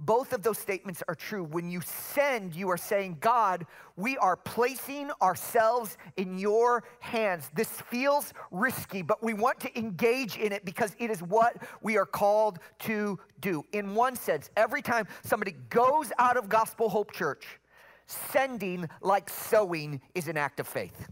Both 0.00 0.32
of 0.32 0.42
those 0.42 0.58
statements 0.58 1.02
are 1.06 1.14
true. 1.14 1.44
When 1.44 1.70
you 1.70 1.80
send, 1.80 2.54
you 2.54 2.68
are 2.70 2.76
saying, 2.76 3.18
God, 3.20 3.64
we 3.96 4.16
are 4.18 4.36
placing 4.36 5.10
ourselves 5.22 5.96
in 6.16 6.36
your 6.36 6.82
hands. 6.98 7.48
This 7.54 7.68
feels 7.68 8.34
risky, 8.50 9.02
but 9.02 9.22
we 9.22 9.34
want 9.34 9.60
to 9.60 9.78
engage 9.78 10.36
in 10.36 10.52
it 10.52 10.64
because 10.64 10.96
it 10.98 11.10
is 11.10 11.22
what 11.22 11.56
we 11.80 11.96
are 11.96 12.06
called 12.06 12.58
to 12.80 13.18
do. 13.40 13.64
In 13.72 13.94
one 13.94 14.16
sense, 14.16 14.50
every 14.56 14.82
time 14.82 15.06
somebody 15.22 15.54
goes 15.70 16.10
out 16.18 16.36
of 16.36 16.48
Gospel 16.48 16.88
Hope 16.88 17.12
Church, 17.12 17.60
sending 18.06 18.88
like 19.00 19.30
sowing 19.30 20.00
is 20.14 20.26
an 20.26 20.36
act 20.36 20.58
of 20.58 20.66
faith. 20.66 21.08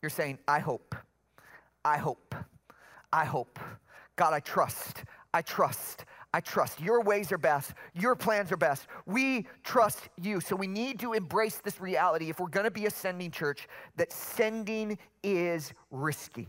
You're 0.00 0.10
saying, 0.10 0.38
I 0.48 0.60
hope, 0.60 0.94
I 1.84 1.98
hope, 1.98 2.34
I 3.12 3.24
hope. 3.24 3.58
God, 4.16 4.32
I 4.32 4.40
trust, 4.40 5.04
I 5.32 5.42
trust, 5.42 6.04
I 6.34 6.40
trust. 6.40 6.80
Your 6.80 7.02
ways 7.02 7.32
are 7.32 7.38
best. 7.38 7.72
Your 7.94 8.14
plans 8.14 8.52
are 8.52 8.56
best. 8.56 8.86
We 9.06 9.46
trust 9.64 10.10
you. 10.20 10.40
So 10.40 10.54
we 10.54 10.66
need 10.66 10.98
to 11.00 11.14
embrace 11.14 11.60
this 11.64 11.80
reality 11.80 12.28
if 12.28 12.38
we're 12.38 12.48
going 12.48 12.64
to 12.64 12.70
be 12.70 12.86
a 12.86 12.90
sending 12.90 13.30
church 13.30 13.66
that 13.96 14.12
sending 14.12 14.98
is 15.22 15.72
risky. 15.90 16.46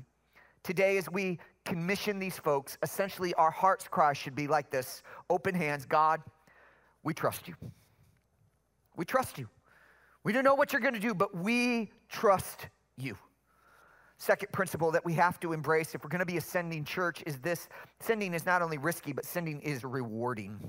Today, 0.63 0.97
as 0.97 1.09
we 1.09 1.39
commission 1.63 2.19
these 2.19 2.37
folks, 2.37 2.77
essentially 2.83 3.33
our 3.35 3.51
heart's 3.51 3.87
cry 3.87 4.11
should 4.11 4.35
be 4.35 4.47
like 4.47 4.69
this 4.69 5.01
open 5.29 5.55
hands 5.55 5.85
God, 5.85 6.21
we 7.03 7.13
trust 7.13 7.47
you. 7.47 7.55
We 8.97 9.05
trust 9.05 9.37
you. 9.37 9.47
We 10.25 10.33
don't 10.33 10.43
know 10.43 10.55
what 10.55 10.73
you're 10.73 10.81
going 10.81 10.93
to 10.93 10.99
do, 10.99 11.13
but 11.13 11.35
we 11.35 11.91
trust 12.09 12.67
you. 12.97 13.15
Second 14.19 14.51
principle 14.51 14.91
that 14.91 15.05
we 15.05 15.13
have 15.13 15.39
to 15.39 15.53
embrace 15.53 15.95
if 15.95 16.03
we're 16.03 16.09
going 16.09 16.19
to 16.19 16.25
be 16.25 16.35
a 16.35 16.41
sending 16.41 16.83
church 16.83 17.23
is 17.25 17.37
this 17.39 17.69
sending 18.01 18.33
is 18.33 18.45
not 18.45 18.61
only 18.61 18.77
risky, 18.77 19.13
but 19.13 19.23
sending 19.23 19.61
is 19.61 19.85
rewarding. 19.85 20.59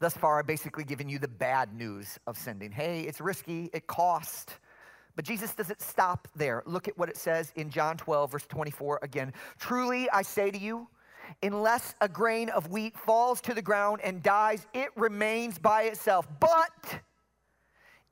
Thus 0.00 0.16
far, 0.16 0.40
I've 0.40 0.46
basically 0.46 0.82
given 0.82 1.08
you 1.08 1.20
the 1.20 1.28
bad 1.28 1.72
news 1.72 2.18
of 2.26 2.36
sending. 2.36 2.72
Hey, 2.72 3.02
it's 3.02 3.20
risky, 3.20 3.70
it 3.72 3.86
costs. 3.86 4.52
But 5.14 5.24
Jesus 5.24 5.54
doesn't 5.54 5.80
stop 5.80 6.26
there. 6.34 6.64
Look 6.66 6.88
at 6.88 6.98
what 6.98 7.08
it 7.08 7.16
says 7.16 7.52
in 7.54 7.70
John 7.70 7.96
12, 7.96 8.32
verse 8.32 8.46
24 8.46 8.98
again. 9.02 9.32
Truly, 9.60 10.10
I 10.10 10.22
say 10.22 10.50
to 10.50 10.58
you, 10.58 10.88
unless 11.40 11.94
a 12.00 12.08
grain 12.08 12.48
of 12.48 12.68
wheat 12.68 12.98
falls 12.98 13.40
to 13.42 13.54
the 13.54 13.62
ground 13.62 14.00
and 14.02 14.24
dies, 14.24 14.66
it 14.74 14.88
remains 14.96 15.56
by 15.56 15.84
itself. 15.84 16.26
But 16.40 17.00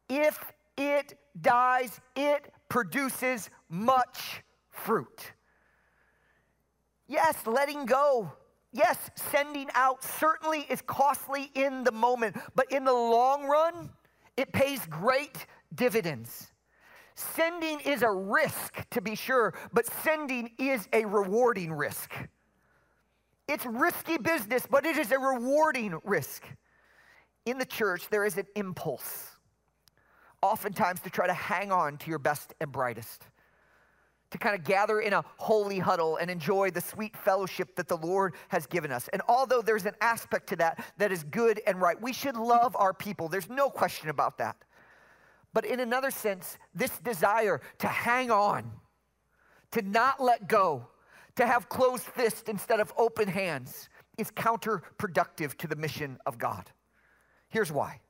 if 0.08 0.52
it 0.76 1.18
dies, 1.40 2.00
it 2.14 2.52
produces 2.72 3.50
much 3.68 4.42
fruit. 4.70 5.32
Yes, 7.06 7.46
letting 7.46 7.84
go. 7.84 8.32
Yes, 8.72 9.10
sending 9.30 9.68
out 9.74 10.02
certainly 10.02 10.60
is 10.70 10.80
costly 10.80 11.50
in 11.54 11.84
the 11.84 11.92
moment, 11.92 12.34
but 12.54 12.72
in 12.72 12.86
the 12.86 12.92
long 12.94 13.44
run, 13.44 13.90
it 14.38 14.54
pays 14.54 14.80
great 14.86 15.44
dividends. 15.74 16.50
Sending 17.14 17.78
is 17.80 18.00
a 18.00 18.10
risk, 18.10 18.88
to 18.88 19.02
be 19.02 19.16
sure, 19.16 19.52
but 19.74 19.84
sending 20.02 20.50
is 20.56 20.88
a 20.94 21.04
rewarding 21.04 21.74
risk. 21.74 22.10
It's 23.48 23.66
risky 23.66 24.16
business, 24.16 24.66
but 24.66 24.86
it 24.86 24.96
is 24.96 25.12
a 25.12 25.18
rewarding 25.18 26.00
risk. 26.04 26.46
In 27.44 27.58
the 27.58 27.66
church, 27.66 28.08
there 28.08 28.24
is 28.24 28.38
an 28.38 28.46
impulse 28.56 29.31
oftentimes 30.42 31.00
to 31.00 31.10
try 31.10 31.26
to 31.26 31.34
hang 31.34 31.72
on 31.72 31.96
to 31.98 32.10
your 32.10 32.18
best 32.18 32.52
and 32.60 32.70
brightest, 32.70 33.26
to 34.30 34.38
kind 34.38 34.54
of 34.54 34.64
gather 34.64 35.00
in 35.00 35.12
a 35.12 35.24
holy 35.38 35.78
huddle 35.78 36.16
and 36.16 36.30
enjoy 36.30 36.70
the 36.70 36.80
sweet 36.80 37.16
fellowship 37.16 37.76
that 37.76 37.88
the 37.88 37.96
Lord 37.96 38.34
has 38.48 38.66
given 38.66 38.90
us. 38.90 39.08
And 39.12 39.22
although 39.28 39.62
there's 39.62 39.86
an 39.86 39.94
aspect 40.00 40.48
to 40.48 40.56
that 40.56 40.84
that 40.98 41.12
is 41.12 41.22
good 41.24 41.60
and 41.66 41.80
right, 41.80 42.00
we 42.00 42.12
should 42.12 42.36
love 42.36 42.76
our 42.76 42.92
people. 42.92 43.28
There's 43.28 43.48
no 43.48 43.70
question 43.70 44.08
about 44.08 44.38
that. 44.38 44.56
But 45.54 45.64
in 45.64 45.80
another 45.80 46.10
sense, 46.10 46.58
this 46.74 46.98
desire 46.98 47.60
to 47.78 47.86
hang 47.86 48.30
on, 48.30 48.70
to 49.72 49.82
not 49.82 50.20
let 50.20 50.48
go, 50.48 50.86
to 51.36 51.46
have 51.46 51.68
closed 51.68 52.04
fists 52.04 52.48
instead 52.48 52.80
of 52.80 52.92
open 52.96 53.28
hands 53.28 53.88
is 54.18 54.30
counterproductive 54.30 55.56
to 55.58 55.66
the 55.66 55.76
mission 55.76 56.18
of 56.26 56.38
God. 56.38 56.70
Here's 57.48 57.72
why. 57.72 58.00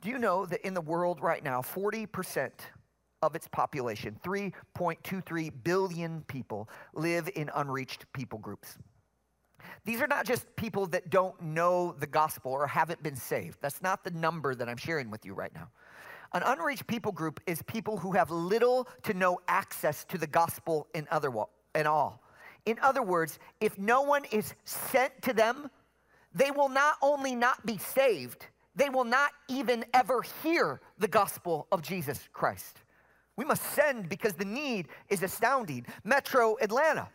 Do 0.00 0.08
you 0.08 0.18
know 0.18 0.46
that 0.46 0.64
in 0.66 0.74
the 0.74 0.80
world 0.80 1.20
right 1.20 1.42
now, 1.42 1.60
40% 1.60 2.50
of 3.22 3.34
its 3.34 3.48
population, 3.48 4.18
3.23 4.24 5.52
billion 5.64 6.22
people, 6.22 6.68
live 6.94 7.28
in 7.34 7.50
unreached 7.54 8.10
people 8.12 8.38
groups? 8.38 8.78
These 9.84 10.00
are 10.00 10.06
not 10.06 10.24
just 10.24 10.54
people 10.56 10.86
that 10.88 11.10
don't 11.10 11.40
know 11.42 11.94
the 11.98 12.06
gospel 12.06 12.52
or 12.52 12.66
haven't 12.66 13.02
been 13.02 13.16
saved. 13.16 13.58
That's 13.60 13.82
not 13.82 14.04
the 14.04 14.10
number 14.10 14.54
that 14.54 14.68
I'm 14.68 14.76
sharing 14.76 15.10
with 15.10 15.24
you 15.24 15.34
right 15.34 15.52
now. 15.54 15.68
An 16.32 16.42
unreached 16.44 16.86
people 16.86 17.10
group 17.10 17.40
is 17.46 17.62
people 17.62 17.96
who 17.96 18.12
have 18.12 18.30
little 18.30 18.86
to 19.02 19.14
no 19.14 19.40
access 19.48 20.04
to 20.04 20.18
the 20.18 20.26
gospel 20.26 20.86
in 20.94 21.08
other 21.10 21.32
in 21.74 21.86
all. 21.86 22.22
In 22.66 22.78
other 22.80 23.02
words, 23.02 23.38
if 23.60 23.78
no 23.78 24.02
one 24.02 24.24
is 24.30 24.54
sent 24.64 25.22
to 25.22 25.32
them, 25.32 25.70
they 26.34 26.50
will 26.50 26.68
not 26.68 26.96
only 27.00 27.34
not 27.34 27.64
be 27.64 27.78
saved, 27.78 28.46
they 28.78 28.88
will 28.88 29.04
not 29.04 29.32
even 29.48 29.84
ever 29.92 30.22
hear 30.42 30.80
the 30.98 31.08
gospel 31.08 31.66
of 31.72 31.82
Jesus 31.82 32.28
Christ. 32.32 32.78
We 33.36 33.44
must 33.44 33.62
send 33.74 34.08
because 34.08 34.34
the 34.34 34.44
need 34.44 34.86
is 35.08 35.22
astounding. 35.22 35.84
Metro 36.04 36.56
Atlanta, 36.60 37.08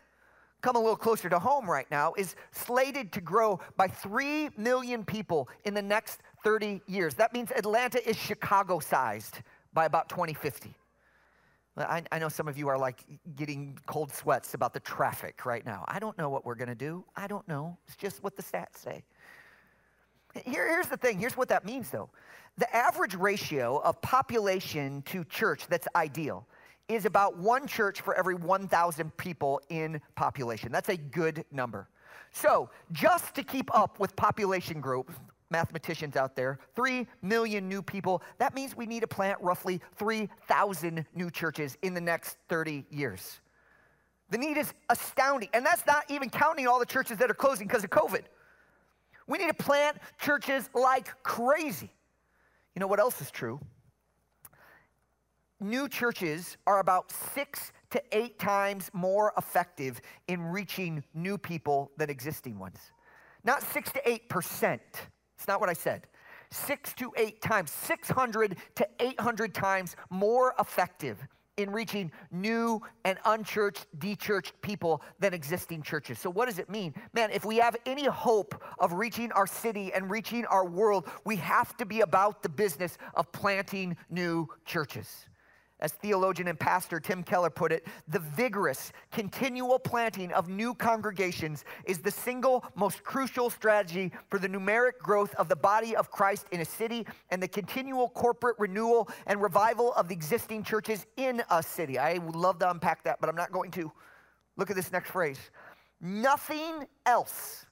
come 0.60 0.76
a 0.76 0.78
little 0.78 0.96
closer 0.96 1.30
to 1.30 1.38
home 1.38 1.68
right 1.68 1.90
now, 1.90 2.12
is 2.18 2.36
slated 2.52 3.12
to 3.12 3.22
grow 3.22 3.60
by 3.78 3.88
3 3.88 4.50
million 4.58 5.04
people 5.04 5.48
in 5.64 5.72
the 5.72 5.82
next 5.82 6.20
30 6.44 6.82
years. 6.86 7.14
That 7.14 7.32
means 7.32 7.50
Atlanta 7.50 8.06
is 8.06 8.16
Chicago 8.16 8.78
sized 8.78 9.40
by 9.72 9.86
about 9.86 10.10
2050. 10.10 10.74
I, 11.76 12.02
I, 12.12 12.18
know 12.20 12.28
some 12.28 12.46
of 12.46 12.56
you 12.56 12.68
are 12.68 12.78
like 12.78 13.04
getting 13.34 13.76
cold 13.86 14.12
sweats 14.12 14.54
about 14.54 14.72
the 14.72 14.80
traffic 14.80 15.44
right 15.44 15.66
now. 15.66 15.84
I 15.88 15.98
don't 15.98 16.16
know 16.16 16.28
what 16.28 16.46
we're 16.46 16.54
going 16.54 16.68
to 16.68 16.76
do. 16.76 17.04
I 17.16 17.26
don't 17.26 17.46
know. 17.48 17.76
It's 17.88 17.96
just 17.96 18.22
what 18.22 18.36
the 18.36 18.44
stats 18.44 18.76
say. 18.76 19.02
Here, 20.44 20.68
here's 20.68 20.88
the 20.88 20.96
thing 20.96 21.18
here's 21.18 21.36
what 21.36 21.48
that 21.48 21.64
means, 21.64 21.90
though. 21.90 22.10
The 22.58 22.74
average 22.74 23.14
ratio 23.14 23.78
of 23.78 24.00
population 24.00 25.02
to 25.06 25.24
church 25.24 25.66
that's 25.68 25.88
ideal 25.96 26.46
is 26.88 27.04
about 27.04 27.38
one 27.38 27.66
church 27.66 28.00
for 28.00 28.14
every 28.14 28.34
1,000 28.34 29.16
people 29.16 29.60
in 29.70 30.00
population. 30.14 30.70
That's 30.70 30.90
a 30.90 30.96
good 30.96 31.44
number. 31.50 31.88
So, 32.30 32.68
just 32.92 33.34
to 33.36 33.42
keep 33.42 33.74
up 33.74 33.98
with 33.98 34.14
population 34.16 34.80
growth, 34.80 35.18
mathematicians 35.50 36.16
out 36.16 36.36
there, 36.36 36.58
3 36.74 37.06
million 37.22 37.68
new 37.68 37.80
people, 37.80 38.22
that 38.38 38.54
means 38.54 38.76
we 38.76 38.86
need 38.86 39.00
to 39.00 39.06
plant 39.06 39.38
roughly 39.40 39.80
3,000 39.96 41.06
new 41.14 41.30
churches 41.30 41.78
in 41.82 41.94
the 41.94 42.00
next 42.00 42.36
30 42.48 42.84
years. 42.90 43.40
The 44.30 44.38
need 44.38 44.56
is 44.56 44.72
astounding. 44.90 45.48
And 45.54 45.64
that's 45.64 45.86
not 45.86 46.04
even 46.10 46.28
counting 46.28 46.66
all 46.66 46.80
the 46.80 46.86
churches 46.86 47.18
that 47.18 47.30
are 47.30 47.34
closing 47.34 47.66
because 47.68 47.84
of 47.84 47.90
COVID. 47.90 48.22
We 49.26 49.38
need 49.38 49.48
to 49.48 49.54
plant 49.54 49.96
churches 50.20 50.68
like 50.74 51.22
crazy. 51.22 51.90
You 52.74 52.80
know 52.80 52.86
what 52.86 53.00
else 53.00 53.20
is 53.20 53.30
true? 53.30 53.60
New 55.60 55.88
churches 55.88 56.56
are 56.66 56.80
about 56.80 57.10
six 57.10 57.72
to 57.90 58.02
eight 58.12 58.38
times 58.38 58.90
more 58.92 59.32
effective 59.38 60.00
in 60.28 60.42
reaching 60.42 61.02
new 61.14 61.38
people 61.38 61.90
than 61.96 62.10
existing 62.10 62.58
ones. 62.58 62.78
Not 63.44 63.62
six 63.62 63.92
to 63.92 64.08
eight 64.08 64.28
percent. 64.28 64.82
It's 65.38 65.48
not 65.48 65.60
what 65.60 65.68
I 65.68 65.74
said. 65.74 66.06
Six 66.50 66.92
to 66.94 67.12
eight 67.16 67.40
times, 67.40 67.70
600 67.70 68.56
to 68.76 68.88
800 69.00 69.54
times 69.54 69.96
more 70.10 70.54
effective 70.58 71.18
in 71.56 71.70
reaching 71.70 72.10
new 72.30 72.80
and 73.04 73.18
unchurched, 73.24 73.86
dechurched 73.98 74.52
people 74.60 75.02
than 75.20 75.34
existing 75.34 75.82
churches. 75.82 76.18
So, 76.18 76.30
what 76.30 76.46
does 76.46 76.58
it 76.58 76.68
mean? 76.68 76.94
Man, 77.12 77.30
if 77.30 77.44
we 77.44 77.56
have 77.56 77.76
any 77.86 78.06
hope 78.06 78.60
of 78.78 78.92
reaching 78.94 79.30
our 79.32 79.46
city 79.46 79.92
and 79.92 80.10
reaching 80.10 80.44
our 80.46 80.66
world, 80.66 81.08
we 81.24 81.36
have 81.36 81.76
to 81.76 81.86
be 81.86 82.00
about 82.00 82.42
the 82.42 82.48
business 82.48 82.98
of 83.14 83.30
planting 83.32 83.96
new 84.10 84.48
churches. 84.64 85.26
As 85.80 85.92
theologian 85.92 86.48
and 86.48 86.58
pastor 86.58 87.00
Tim 87.00 87.22
Keller 87.22 87.50
put 87.50 87.72
it, 87.72 87.86
the 88.08 88.20
vigorous, 88.20 88.92
continual 89.10 89.78
planting 89.78 90.32
of 90.32 90.48
new 90.48 90.74
congregations 90.74 91.64
is 91.84 91.98
the 91.98 92.10
single 92.10 92.64
most 92.74 93.02
crucial 93.02 93.50
strategy 93.50 94.12
for 94.30 94.38
the 94.38 94.48
numeric 94.48 94.98
growth 94.98 95.34
of 95.34 95.48
the 95.48 95.56
body 95.56 95.96
of 95.96 96.10
Christ 96.10 96.46
in 96.52 96.60
a 96.60 96.64
city 96.64 97.06
and 97.30 97.42
the 97.42 97.48
continual 97.48 98.08
corporate 98.08 98.56
renewal 98.58 99.08
and 99.26 99.42
revival 99.42 99.92
of 99.94 100.08
the 100.08 100.14
existing 100.14 100.62
churches 100.62 101.06
in 101.16 101.42
a 101.50 101.62
city. 101.62 101.98
I 101.98 102.18
would 102.18 102.36
love 102.36 102.58
to 102.60 102.70
unpack 102.70 103.04
that, 103.04 103.20
but 103.20 103.28
I'm 103.28 103.36
not 103.36 103.52
going 103.52 103.70
to. 103.72 103.92
Look 104.56 104.70
at 104.70 104.76
this 104.76 104.92
next 104.92 105.10
phrase. 105.10 105.38
Nothing 106.00 106.86
else, 107.06 107.66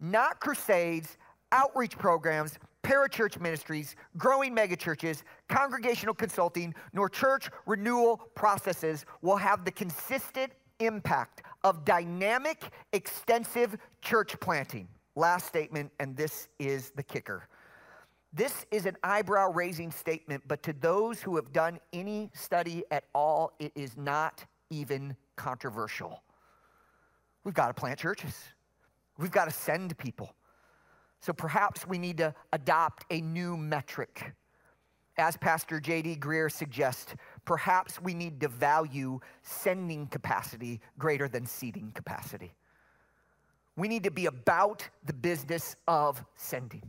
not 0.00 0.40
crusades, 0.40 1.18
outreach 1.52 1.96
programs, 1.96 2.58
parachurch 2.86 3.40
ministries, 3.40 3.96
growing 4.16 4.54
megachurches, 4.54 5.24
congregational 5.48 6.14
consulting, 6.14 6.72
nor 6.92 7.08
church 7.08 7.50
renewal 7.66 8.18
processes 8.36 9.04
will 9.22 9.36
have 9.36 9.64
the 9.64 9.72
consistent 9.72 10.52
impact 10.78 11.42
of 11.64 11.84
dynamic, 11.84 12.62
extensive 12.92 13.76
church 14.02 14.38
planting. 14.38 14.86
Last 15.16 15.46
statement, 15.46 15.90
and 15.98 16.16
this 16.16 16.48
is 16.60 16.90
the 16.90 17.02
kicker. 17.02 17.48
This 18.32 18.64
is 18.70 18.86
an 18.86 18.96
eyebrow 19.02 19.50
raising 19.50 19.90
statement, 19.90 20.44
but 20.46 20.62
to 20.62 20.72
those 20.72 21.20
who 21.20 21.34
have 21.34 21.52
done 21.52 21.80
any 21.92 22.30
study 22.34 22.84
at 22.92 23.04
all, 23.16 23.52
it 23.58 23.72
is 23.74 23.96
not 23.96 24.44
even 24.70 25.16
controversial. 25.34 26.22
We've 27.42 27.54
got 27.54 27.66
to 27.66 27.74
plant 27.74 27.98
churches, 27.98 28.36
we've 29.18 29.32
got 29.32 29.46
to 29.46 29.54
send 29.54 29.98
people. 29.98 30.36
So 31.20 31.32
perhaps 31.32 31.86
we 31.86 31.98
need 31.98 32.18
to 32.18 32.34
adopt 32.52 33.04
a 33.10 33.20
new 33.20 33.56
metric. 33.56 34.32
As 35.18 35.36
Pastor 35.36 35.80
J.D. 35.80 36.16
Greear 36.16 36.52
suggests, 36.52 37.14
perhaps 37.44 38.00
we 38.00 38.12
need 38.12 38.40
to 38.40 38.48
value 38.48 39.18
sending 39.42 40.06
capacity 40.08 40.80
greater 40.98 41.26
than 41.26 41.46
seating 41.46 41.90
capacity. 41.94 42.52
We 43.76 43.88
need 43.88 44.04
to 44.04 44.10
be 44.10 44.26
about 44.26 44.86
the 45.04 45.14
business 45.14 45.76
of 45.88 46.22
sending. 46.34 46.82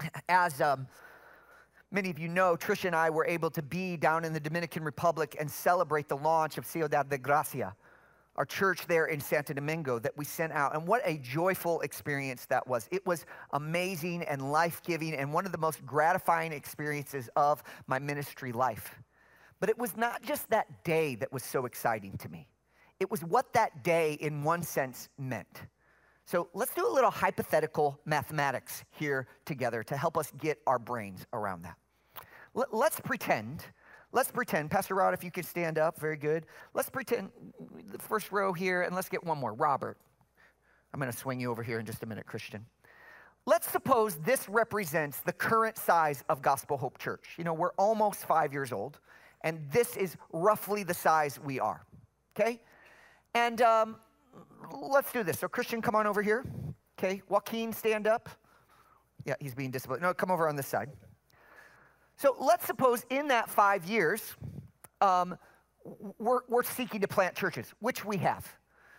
As 0.28 0.60
um, 0.60 0.86
many 1.90 2.10
of 2.10 2.18
you 2.18 2.28
know, 2.28 2.56
Trisha 2.56 2.86
and 2.86 2.96
I 2.96 3.08
were 3.08 3.26
able 3.26 3.50
to 3.50 3.62
be 3.62 3.96
down 3.96 4.24
in 4.24 4.32
the 4.32 4.40
Dominican 4.40 4.84
Republic 4.84 5.36
and 5.40 5.50
celebrate 5.50 6.08
the 6.08 6.16
launch 6.16 6.58
of 6.58 6.66
Ciudad 6.66 7.08
de 7.08 7.18
Gracia 7.18 7.74
our 8.38 8.46
church 8.46 8.86
there 8.86 9.06
in 9.06 9.18
Santo 9.18 9.52
Domingo 9.52 9.98
that 9.98 10.16
we 10.16 10.24
sent 10.24 10.52
out. 10.52 10.72
And 10.74 10.86
what 10.86 11.02
a 11.04 11.18
joyful 11.18 11.80
experience 11.80 12.46
that 12.46 12.66
was. 12.68 12.88
It 12.92 13.04
was 13.04 13.26
amazing 13.52 14.22
and 14.22 14.52
life 14.52 14.80
giving 14.84 15.14
and 15.14 15.32
one 15.32 15.44
of 15.44 15.50
the 15.50 15.58
most 15.58 15.84
gratifying 15.84 16.52
experiences 16.52 17.28
of 17.34 17.64
my 17.88 17.98
ministry 17.98 18.52
life. 18.52 18.94
But 19.58 19.70
it 19.70 19.76
was 19.76 19.96
not 19.96 20.22
just 20.22 20.48
that 20.50 20.84
day 20.84 21.16
that 21.16 21.32
was 21.32 21.42
so 21.42 21.66
exciting 21.66 22.16
to 22.18 22.28
me, 22.28 22.48
it 23.00 23.10
was 23.10 23.24
what 23.24 23.52
that 23.54 23.82
day, 23.82 24.14
in 24.20 24.44
one 24.44 24.62
sense, 24.62 25.08
meant. 25.18 25.62
So 26.24 26.48
let's 26.54 26.74
do 26.74 26.86
a 26.86 26.92
little 26.92 27.10
hypothetical 27.10 27.98
mathematics 28.04 28.84
here 28.90 29.26
together 29.46 29.82
to 29.82 29.96
help 29.96 30.16
us 30.16 30.30
get 30.38 30.60
our 30.66 30.78
brains 30.78 31.26
around 31.32 31.62
that. 31.62 31.76
Let's 32.70 33.00
pretend 33.00 33.64
Let's 34.12 34.30
pretend, 34.30 34.70
Pastor 34.70 34.94
Rod, 34.94 35.12
if 35.12 35.22
you 35.22 35.30
could 35.30 35.44
stand 35.44 35.78
up, 35.78 36.00
very 36.00 36.16
good. 36.16 36.46
Let's 36.72 36.88
pretend 36.88 37.30
the 37.92 37.98
first 37.98 38.32
row 38.32 38.52
here, 38.52 38.82
and 38.82 38.94
let's 38.94 39.08
get 39.08 39.22
one 39.22 39.38
more. 39.38 39.52
Robert, 39.52 39.98
I'm 40.92 41.00
going 41.00 41.12
to 41.12 41.16
swing 41.16 41.40
you 41.40 41.50
over 41.50 41.62
here 41.62 41.78
in 41.78 41.84
just 41.84 42.02
a 42.02 42.06
minute, 42.06 42.26
Christian. 42.26 42.64
Let's 43.44 43.70
suppose 43.70 44.16
this 44.16 44.48
represents 44.48 45.20
the 45.20 45.32
current 45.32 45.76
size 45.76 46.24
of 46.28 46.40
Gospel 46.40 46.78
Hope 46.78 46.98
Church. 46.98 47.34
You 47.36 47.44
know, 47.44 47.52
we're 47.52 47.72
almost 47.78 48.24
five 48.24 48.52
years 48.52 48.72
old, 48.72 48.98
and 49.42 49.60
this 49.70 49.96
is 49.96 50.16
roughly 50.32 50.82
the 50.82 50.94
size 50.94 51.38
we 51.38 51.60
are, 51.60 51.84
okay? 52.38 52.60
And 53.34 53.60
um, 53.60 53.96
let's 54.72 55.12
do 55.12 55.22
this. 55.22 55.38
So, 55.38 55.48
Christian, 55.48 55.82
come 55.82 55.94
on 55.94 56.06
over 56.06 56.22
here, 56.22 56.46
okay? 56.98 57.20
Joaquin, 57.28 57.74
stand 57.74 58.06
up. 58.06 58.30
Yeah, 59.26 59.34
he's 59.38 59.54
being 59.54 59.70
disciplined. 59.70 60.02
No, 60.02 60.14
come 60.14 60.30
over 60.30 60.48
on 60.48 60.56
this 60.56 60.66
side. 60.66 60.88
So 62.18 62.34
let's 62.40 62.66
suppose 62.66 63.06
in 63.10 63.28
that 63.28 63.48
five 63.48 63.84
years, 63.84 64.34
um, 65.00 65.38
we're, 66.18 66.40
we're 66.48 66.64
seeking 66.64 67.00
to 67.00 67.08
plant 67.08 67.36
churches, 67.36 67.72
which 67.78 68.04
we 68.04 68.16
have. 68.16 68.44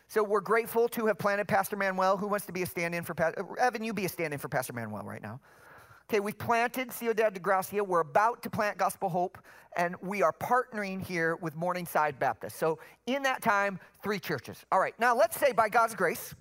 So 0.08 0.24
we're 0.24 0.40
grateful 0.40 0.88
to 0.90 1.06
have 1.08 1.20
planted 1.20 1.48
Pastor 1.48 1.76
Manuel. 1.76 2.16
Who 2.16 2.28
wants 2.28 2.46
to 2.46 2.54
be 2.54 2.64
a 2.64 2.66
stand 2.66 2.96
in 2.96 3.04
for 3.04 3.14
Pastor? 3.14 3.46
Evan, 3.60 3.84
you 3.84 3.94
be 3.94 4.06
a 4.06 4.10
stand 4.10 4.34
in 4.34 4.40
for 4.40 4.48
Pastor 4.48 4.72
Manuel 4.72 5.04
right 5.04 5.22
now. 5.22 5.42
Okay, 6.10 6.22
we've 6.22 6.38
planted 6.38 6.94
Ciudad 6.94 7.34
de 7.34 7.42
Gracia. 7.42 7.84
We're 7.84 8.00
about 8.00 8.42
to 8.44 8.50
plant 8.50 8.78
Gospel 8.78 9.10
Hope, 9.10 9.38
and 9.76 9.96
we 10.02 10.24
are 10.24 10.34
partnering 10.34 11.06
here 11.06 11.36
with 11.36 11.56
Morningside 11.56 12.18
Baptist. 12.20 12.56
So 12.56 12.80
in 13.06 13.22
that 13.24 13.42
time, 13.42 13.80
three 14.02 14.20
churches. 14.20 14.66
All 14.72 14.80
right, 14.80 14.98
now 14.98 15.14
let's 15.14 15.38
say 15.38 15.52
by 15.52 15.68
God's 15.68 15.94
grace, 15.94 16.34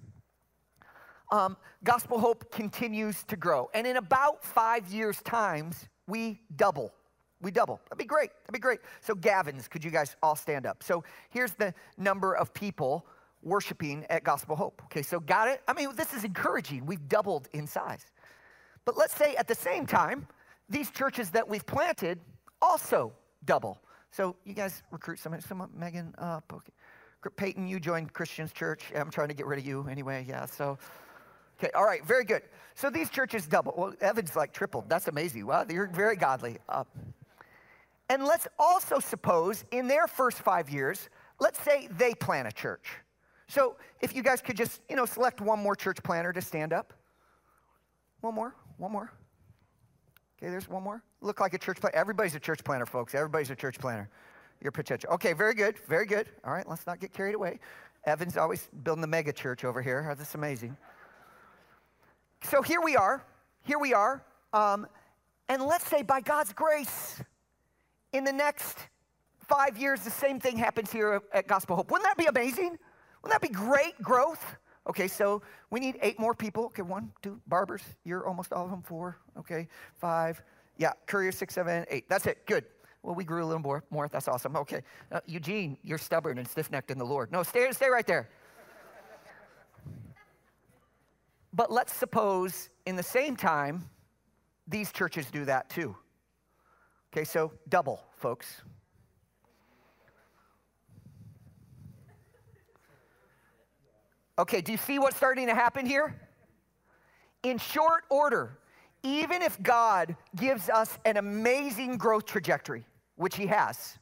um, 1.32 1.56
Gospel 1.82 2.20
Hope 2.20 2.50
continues 2.52 3.24
to 3.24 3.36
grow. 3.36 3.68
And 3.74 3.84
in 3.86 3.96
about 3.96 4.44
five 4.44 4.88
years' 4.88 5.20
times, 5.22 5.88
we 6.08 6.40
double. 6.56 6.92
We 7.40 7.52
double. 7.52 7.80
That'd 7.84 7.98
be 7.98 8.04
great. 8.04 8.30
That'd 8.42 8.52
be 8.52 8.58
great. 8.58 8.80
So, 9.00 9.14
Gavin's, 9.14 9.68
could 9.68 9.84
you 9.84 9.92
guys 9.92 10.16
all 10.22 10.34
stand 10.34 10.66
up? 10.66 10.82
So, 10.82 11.04
here's 11.30 11.52
the 11.52 11.72
number 11.96 12.34
of 12.34 12.52
people 12.52 13.06
worshiping 13.42 14.04
at 14.10 14.24
Gospel 14.24 14.56
Hope. 14.56 14.82
Okay, 14.86 15.02
so 15.02 15.20
got 15.20 15.46
it? 15.46 15.62
I 15.68 15.72
mean, 15.72 15.94
this 15.94 16.12
is 16.14 16.24
encouraging. 16.24 16.84
We've 16.84 17.06
doubled 17.08 17.48
in 17.52 17.68
size. 17.68 18.04
But 18.84 18.96
let's 18.96 19.14
say 19.14 19.36
at 19.36 19.46
the 19.46 19.54
same 19.54 19.86
time, 19.86 20.26
these 20.68 20.90
churches 20.90 21.30
that 21.30 21.48
we've 21.48 21.64
planted 21.64 22.18
also 22.60 23.12
double. 23.44 23.78
So, 24.10 24.34
you 24.44 24.54
guys 24.54 24.82
recruit 24.90 25.20
someone, 25.20 25.40
someone 25.40 25.70
Megan 25.76 26.14
up. 26.18 26.52
Okay. 26.52 26.72
Peyton, 27.36 27.68
you 27.68 27.78
joined 27.78 28.12
Christian's 28.12 28.52
church. 28.52 28.84
I'm 28.96 29.10
trying 29.10 29.28
to 29.28 29.34
get 29.34 29.46
rid 29.46 29.58
of 29.58 29.66
you 29.66 29.86
anyway. 29.88 30.24
Yeah, 30.26 30.46
so 30.46 30.78
Okay, 31.58 31.70
all 31.74 31.84
right, 31.84 32.04
very 32.04 32.24
good. 32.24 32.42
So 32.74 32.90
these 32.90 33.10
churches 33.10 33.46
double. 33.46 33.74
Well, 33.76 33.94
Evan's 34.00 34.36
like 34.36 34.52
tripled. 34.52 34.88
That's 34.88 35.08
amazing. 35.08 35.44
Wow, 35.46 35.66
you're 35.68 35.88
very 35.88 36.14
godly. 36.14 36.58
Uh, 36.68 36.84
and 38.08 38.24
let's 38.24 38.46
also 38.58 39.00
suppose 39.00 39.64
in 39.72 39.88
their 39.88 40.06
first 40.06 40.38
five 40.38 40.70
years, 40.70 41.08
let's 41.40 41.60
say 41.60 41.88
they 41.98 42.14
plant 42.14 42.46
a 42.46 42.52
church. 42.52 42.86
So 43.48 43.76
if 44.00 44.14
you 44.14 44.22
guys 44.22 44.40
could 44.40 44.56
just, 44.56 44.80
you 44.88 44.94
know, 44.94 45.06
select 45.06 45.40
one 45.40 45.58
more 45.58 45.74
church 45.74 45.98
planter 46.02 46.32
to 46.32 46.40
stand 46.40 46.72
up. 46.72 46.92
One 48.20 48.34
more, 48.34 48.54
one 48.76 48.92
more. 48.92 49.10
Okay, 50.38 50.50
there's 50.50 50.68
one 50.68 50.84
more. 50.84 51.02
Look 51.20 51.40
like 51.40 51.54
a 51.54 51.58
church 51.58 51.80
planter. 51.80 51.98
Everybody's 51.98 52.36
a 52.36 52.40
church 52.40 52.62
planter, 52.62 52.86
folks. 52.86 53.14
Everybody's 53.14 53.50
a 53.50 53.56
church 53.56 53.78
planter. 53.78 54.08
Your 54.60 54.70
potential. 54.70 55.10
Okay, 55.14 55.32
very 55.32 55.54
good, 55.54 55.78
very 55.88 56.06
good. 56.06 56.28
All 56.44 56.52
right, 56.52 56.68
let's 56.68 56.86
not 56.86 57.00
get 57.00 57.12
carried 57.12 57.34
away. 57.34 57.58
Evan's 58.04 58.36
always 58.36 58.68
building 58.84 59.00
the 59.00 59.08
mega 59.08 59.32
church 59.32 59.64
over 59.64 59.82
here. 59.82 60.14
That's 60.16 60.34
amazing 60.34 60.76
so 62.42 62.62
here 62.62 62.80
we 62.80 62.96
are. 62.96 63.24
Here 63.62 63.78
we 63.78 63.94
are. 63.94 64.24
Um, 64.52 64.86
and 65.48 65.62
let's 65.62 65.86
say 65.86 66.02
by 66.02 66.20
God's 66.20 66.52
grace, 66.52 67.22
in 68.12 68.24
the 68.24 68.32
next 68.32 68.78
five 69.46 69.78
years, 69.78 70.00
the 70.00 70.10
same 70.10 70.40
thing 70.40 70.56
happens 70.56 70.92
here 70.92 71.20
at 71.32 71.46
Gospel 71.46 71.76
Hope. 71.76 71.90
Wouldn't 71.90 72.08
that 72.08 72.16
be 72.16 72.26
amazing? 72.26 72.78
Wouldn't 73.22 73.40
that 73.40 73.42
be 73.42 73.48
great 73.48 74.00
growth? 74.02 74.56
Okay, 74.88 75.08
so 75.08 75.42
we 75.70 75.80
need 75.80 75.98
eight 76.00 76.18
more 76.18 76.34
people. 76.34 76.64
Okay, 76.66 76.82
one, 76.82 77.12
two, 77.22 77.40
barbers, 77.46 77.82
you're 78.04 78.26
almost 78.26 78.52
all 78.52 78.64
of 78.64 78.70
them. 78.70 78.82
Four, 78.82 79.18
okay, 79.38 79.68
five. 79.96 80.42
Yeah, 80.78 80.92
courier, 81.06 81.32
six, 81.32 81.54
seven, 81.54 81.84
eight. 81.90 82.08
That's 82.08 82.26
it. 82.26 82.46
Good. 82.46 82.64
Well, 83.02 83.14
we 83.14 83.24
grew 83.24 83.44
a 83.44 83.46
little 83.46 83.60
more. 83.60 83.84
More. 83.90 84.08
That's 84.08 84.28
awesome. 84.28 84.56
Okay, 84.56 84.82
uh, 85.12 85.20
Eugene, 85.26 85.76
you're 85.82 85.98
stubborn 85.98 86.38
and 86.38 86.48
stiff-necked 86.48 86.90
in 86.90 86.98
the 86.98 87.04
Lord. 87.04 87.30
No, 87.30 87.42
stay, 87.42 87.70
stay 87.72 87.88
right 87.88 88.06
there. 88.06 88.28
But 91.58 91.72
let's 91.72 91.92
suppose 91.92 92.68
in 92.86 92.94
the 92.94 93.02
same 93.02 93.34
time, 93.34 93.90
these 94.68 94.92
churches 94.92 95.26
do 95.26 95.44
that 95.46 95.68
too. 95.68 95.96
Okay, 97.12 97.24
so 97.24 97.50
double, 97.68 98.00
folks. 98.16 98.62
Okay, 104.38 104.60
do 104.60 104.70
you 104.70 104.78
see 104.78 105.00
what's 105.00 105.16
starting 105.16 105.48
to 105.48 105.54
happen 105.54 105.84
here? 105.84 106.14
In 107.42 107.58
short 107.58 108.04
order, 108.08 108.60
even 109.02 109.42
if 109.42 109.60
God 109.60 110.14
gives 110.36 110.68
us 110.68 110.96
an 111.04 111.16
amazing 111.16 111.96
growth 111.96 112.24
trajectory, 112.24 112.86
which 113.16 113.34
He 113.34 113.46
has, 113.48 113.98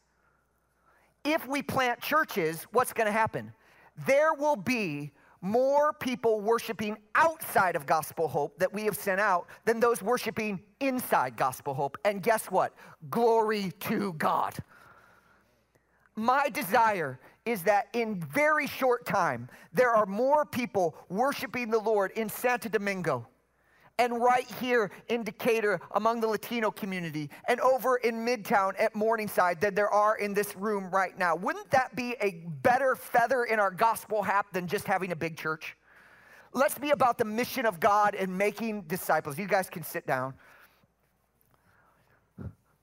if 1.25 1.49
we 1.49 1.63
plant 1.63 2.03
churches, 2.03 2.67
what's 2.73 2.93
to 3.07 3.13
happen? 3.13 3.55
There 4.07 4.35
will 4.35 4.57
be 4.57 5.13
more 5.47 5.93
people 5.93 6.41
worshiping 6.41 6.99
outside 7.15 7.77
of 7.77 7.87
Gospel 7.87 8.27
Hope 8.27 8.59
that 8.59 8.73
we 8.73 8.83
have 8.83 8.97
sent 8.97 9.21
out 9.21 9.47
than 9.65 9.79
those 9.79 10.03
worshiping 10.03 10.61
inside 10.81 11.37
Gospel 11.37 11.73
Hope. 11.73 11.97
And 12.05 12.23
guess 12.23 12.47
what? 12.47 12.75
Glory 13.11 13.73
to 13.81 14.13
God. 14.15 14.55
My 16.17 16.49
desire 16.49 17.21
is 17.45 17.63
that 17.63 17.87
in 17.93 18.21
very 18.21 18.67
short 18.67 19.07
time, 19.07 19.49
there 19.73 19.91
are 19.91 20.07
more 20.07 20.45
people 20.45 20.97
worshiping 21.09 21.71
the 21.71 21.79
Lord 21.79 22.11
in 22.13 22.29
Santo 22.29 22.69
Domingo 22.69 23.29
and 23.99 24.21
right 24.21 24.47
here 24.61 24.91
in 25.09 25.23
Decatur 25.23 25.81
among 25.95 26.21
the 26.21 26.27
Latino 26.27 26.71
community 26.71 27.31
and 27.49 27.61
over 27.61 27.97
in 27.97 28.27
Midtown 28.27 28.73
at 28.79 28.95
Morningside 28.95 29.61
than 29.61 29.75
there 29.75 29.91
are 29.91 30.17
in 30.17 30.35
this 30.35 30.55
room 30.57 30.91
right 30.91 31.19
now. 31.19 31.35
Wouldn't 31.35 31.71
that 31.71 31.97
be 31.97 32.15
a 32.21 32.33
better 32.63 32.95
feather 32.95 33.45
in 33.45 33.59
our 33.59 33.71
gospel 33.71 34.23
hat 34.23 34.47
than 34.53 34.67
just 34.67 34.87
having 34.87 35.13
a 35.13 35.17
big 35.17 35.37
church? 35.37 35.77
Let's 36.53 36.79
be 36.79 36.91
about 36.91 37.19
the 37.19 37.25
mission 37.25 37.67
of 37.67 37.81
God 37.81 38.15
and 38.15 38.37
making 38.37 38.83
disciples. 38.83 39.39
You 39.39 39.47
guys 39.47 39.69
can 39.69 39.83
sit 39.83 40.07
down. 40.07 40.35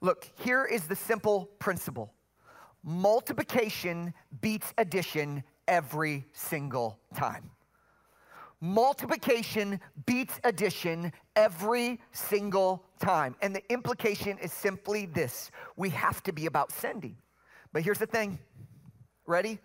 Look, 0.02 0.30
here 0.40 0.66
is 0.66 0.88
the 0.88 0.96
simple 0.96 1.46
principle 1.60 2.14
multiplication 2.86 4.14
beats 4.42 4.74
addition 4.78 5.42
every 5.70 6.26
single 6.34 7.00
time. 7.16 7.53
Multiplication 8.66 9.82
beats 10.06 10.40
addition 10.46 11.12
every 11.36 12.00
single 12.14 12.86
time. 12.98 13.36
And 13.42 13.54
the 13.54 13.62
implication 13.70 14.38
is 14.38 14.54
simply 14.54 15.06
this 15.06 15.52
we 15.76 15.90
have 15.90 16.24
to 16.24 16.32
be 16.32 16.46
about 16.46 16.72
sending. 16.72 17.18
But 17.74 17.82
here's 17.82 17.98
the 17.98 18.06
thing 18.06 18.40
ready? 19.28 19.60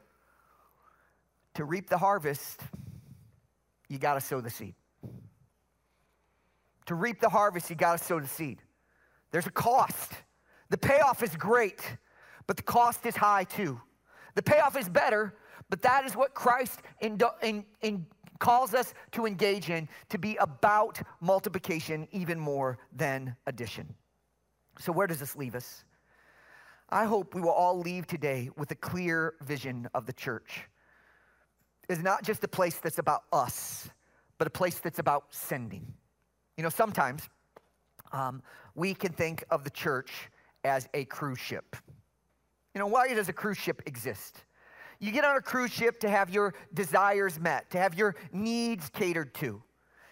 To 1.55 1.65
reap 1.65 1.89
the 1.89 1.97
harvest, 1.97 2.61
you 3.89 3.99
got 3.99 4.15
to 4.15 4.21
sow 4.21 4.41
the 4.41 4.51
seed. 4.51 4.75
To 6.87 6.97
reap 6.97 7.21
the 7.21 7.29
harvest, 7.29 7.71
you 7.71 7.77
got 7.77 8.01
to 8.01 8.05
sow 8.05 8.19
the 8.19 8.27
seed. 8.27 8.61
There's 9.31 9.47
a 9.47 9.53
cost. 9.53 10.11
The 10.71 10.79
payoff 10.79 11.23
is 11.23 11.37
great, 11.37 11.99
but 12.49 12.57
the 12.57 12.65
cost 12.65 13.07
is 13.07 13.15
high 13.15 13.45
too. 13.45 13.81
The 14.35 14.43
payoff 14.43 14.77
is 14.77 14.89
better, 14.89 15.37
but 15.71 15.83
that 15.83 16.05
is 16.05 16.17
what 16.17 16.35
Christ 16.35 16.81
in, 17.01 17.21
in, 17.43 17.65
in 17.81 18.07
calls 18.39 18.75
us 18.75 18.95
to 19.13 19.27
engage 19.27 19.71
in, 19.71 19.89
to 20.09 20.19
be 20.19 20.37
about 20.37 21.01
multiplication 21.21 22.07
even 22.13 22.39
more 22.39 22.79
than 22.93 23.37
addition. 23.47 23.95
So, 24.79 24.93
where 24.93 25.07
does 25.07 25.21
this 25.21 25.37
leave 25.37 25.55
us? 25.55 25.85
I 26.91 27.05
hope 27.05 27.35
we 27.35 27.41
will 27.41 27.51
all 27.51 27.79
leave 27.79 28.07
today 28.07 28.51
with 28.57 28.71
a 28.71 28.75
clear 28.75 29.35
vision 29.43 29.89
of 29.95 30.07
the 30.07 30.13
church. 30.13 30.63
It's 31.89 32.03
not 32.03 32.23
just 32.23 32.43
a 32.45 32.49
place 32.49 32.77
that's 32.77 32.99
about 32.99 33.25
us, 33.33 33.89
but 34.39 34.47
a 34.47 34.51
place 34.51 34.79
that's 34.79 34.99
about 34.99 35.25
sending. 35.31 35.93
You 36.57 36.63
know, 36.63 36.71
sometimes 36.71 37.29
um, 38.13 38.43
we 38.75 38.95
can 38.95 39.13
think 39.13 39.45
of 39.51 39.65
the 39.65 39.71
church 39.71 40.31
as 40.65 40.89
a 40.95 41.05
cruise 41.05 41.39
ship. 41.39 41.77
You 42.75 42.79
know, 42.81 42.87
why 42.87 43.13
does 43.13 43.29
a 43.29 43.33
cruise 43.33 43.59
ship 43.59 43.83
exist? 43.87 44.45
You 45.01 45.13
get 45.13 45.25
on 45.25 45.37
a 45.37 45.41
cruise 45.41 45.71
ship 45.71 46.01
to 46.01 46.09
have 46.09 46.31
your 46.31 46.55
desires 46.75 47.39
met, 47.39 47.71
to 47.71 47.79
have 47.79 47.95
your 47.95 48.17
needs 48.33 48.89
catered 48.91 49.33
to, 49.35 49.63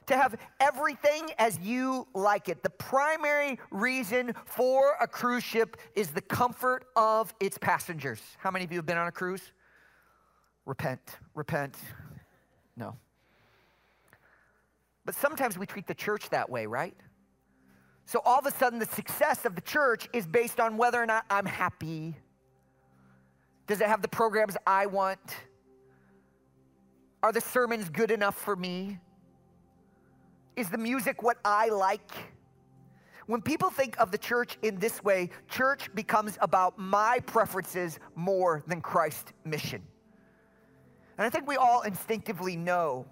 to 0.07 0.17
have 0.17 0.37
everything 0.61 1.31
as 1.39 1.59
you 1.59 2.07
like 2.15 2.49
it. 2.49 2.63
The 2.63 2.71
primary 2.71 3.59
reason 3.71 4.33
for 4.45 4.95
a 5.01 5.09
cruise 5.09 5.43
ship 5.43 5.77
is 5.97 6.11
the 6.11 6.21
comfort 6.21 6.85
of 6.95 7.35
its 7.41 7.59
passengers. 7.59 8.21
How 8.39 8.51
many 8.51 8.65
of 8.65 8.71
you 8.71 8.79
have 8.79 8.87
been 8.87 8.99
on 8.99 9.09
a 9.09 9.13
cruise? 9.13 9.43
Repent, 10.65 11.01
repent. 11.35 11.77
No. 12.77 12.97
But 15.05 15.15
sometimes 15.15 15.59
we 15.59 15.67
treat 15.67 15.87
the 15.87 15.95
church 15.95 16.31
that 16.31 16.49
way, 16.49 16.67
right? 16.67 16.97
So 18.05 18.21
all 18.25 18.39
of 18.39 18.47
a 18.47 18.53
sudden, 18.53 18.79
the 18.79 18.87
success 18.87 19.45
of 19.45 19.57
the 19.57 19.61
church 19.61 20.09
is 20.13 20.27
based 20.27 20.61
on 20.61 20.77
whether 20.77 21.03
or 21.03 21.07
not 21.07 21.25
I'm 21.29 21.47
happy, 21.47 22.17
does 23.67 23.81
it 23.81 23.89
have 23.89 24.03
the 24.03 24.09
programs 24.09 24.57
I 24.67 24.87
want? 24.87 25.19
Are 27.23 27.33
the 27.33 27.41
sermons 27.41 27.89
good 27.89 28.11
enough 28.11 28.37
for 28.37 28.55
me? 28.55 28.99
Is 30.55 30.71
the 30.71 30.79
music 30.79 31.23
what 31.23 31.39
I 31.45 31.69
like? 31.69 32.11
When 33.27 33.43
people 33.43 33.71
think 33.71 33.99
of 33.99 34.13
the 34.13 34.19
church 34.19 34.57
in 34.63 34.79
this 34.79 35.03
way, 35.03 35.31
church 35.49 35.93
becomes 35.95 36.39
about 36.41 36.79
my 36.79 37.19
preferences 37.27 37.99
more 38.15 38.63
than 38.69 38.81
Christ's 38.81 39.33
mission. 39.45 39.83
And 41.19 41.27
I 41.27 41.31
think 41.31 41.49
we 41.49 41.57
all 41.57 41.83
instinctively 41.83 42.57
know 42.57 43.05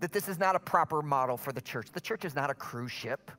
that 0.00 0.12
this 0.12 0.28
is 0.28 0.38
not 0.38 0.54
a 0.54 0.60
proper 0.60 1.02
model 1.02 1.36
for 1.36 1.52
the 1.52 1.60
church. 1.60 1.88
The 1.92 2.00
church 2.00 2.24
is 2.24 2.36
not 2.36 2.50
a 2.50 2.54
cruise 2.54 2.92
ship. 2.92 3.32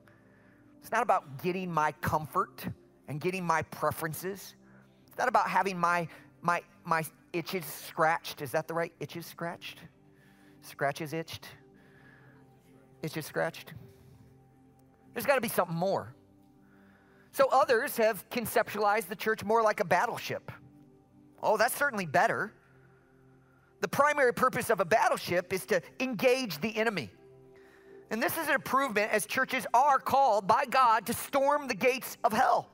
It's 0.81 0.91
not 0.91 1.03
about 1.03 1.41
getting 1.41 1.71
my 1.71 1.93
comfort 1.93 2.65
and 3.07 3.21
getting 3.21 3.45
my 3.45 3.61
preferences. 3.63 4.55
It's 5.07 5.17
not 5.17 5.29
about 5.29 5.49
having 5.49 5.77
my 5.77 6.07
my, 6.41 6.61
my 6.85 7.03
itches 7.33 7.65
scratched. 7.65 8.41
Is 8.41 8.51
that 8.51 8.67
the 8.67 8.73
right? 8.73 8.93
Itches 8.99 9.25
scratched? 9.25 9.79
Scratches 10.61 11.13
itched? 11.13 11.47
Itches 13.01 13.25
scratched? 13.25 13.73
There's 15.13 15.25
got 15.25 15.35
to 15.35 15.41
be 15.41 15.49
something 15.49 15.75
more. 15.75 16.13
So 17.31 17.47
others 17.51 17.97
have 17.97 18.27
conceptualized 18.29 19.07
the 19.07 19.15
church 19.15 19.43
more 19.43 19.61
like 19.61 19.79
a 19.79 19.85
battleship. 19.85 20.51
Oh, 21.41 21.57
that's 21.57 21.75
certainly 21.75 22.05
better. 22.05 22.53
The 23.81 23.87
primary 23.87 24.33
purpose 24.33 24.69
of 24.69 24.79
a 24.79 24.85
battleship 24.85 25.53
is 25.53 25.65
to 25.67 25.81
engage 25.99 26.59
the 26.59 26.75
enemy. 26.75 27.11
And 28.11 28.21
this 28.21 28.37
is 28.37 28.47
an 28.47 28.55
improvement 28.55 29.11
as 29.11 29.25
churches 29.25 29.65
are 29.73 29.99
called 29.99 30.47
by 30.47 30.65
God 30.65 31.05
to 31.05 31.13
storm 31.13 31.67
the 31.67 31.75
gates 31.75 32.17
of 32.23 32.33
hell. 32.33 32.69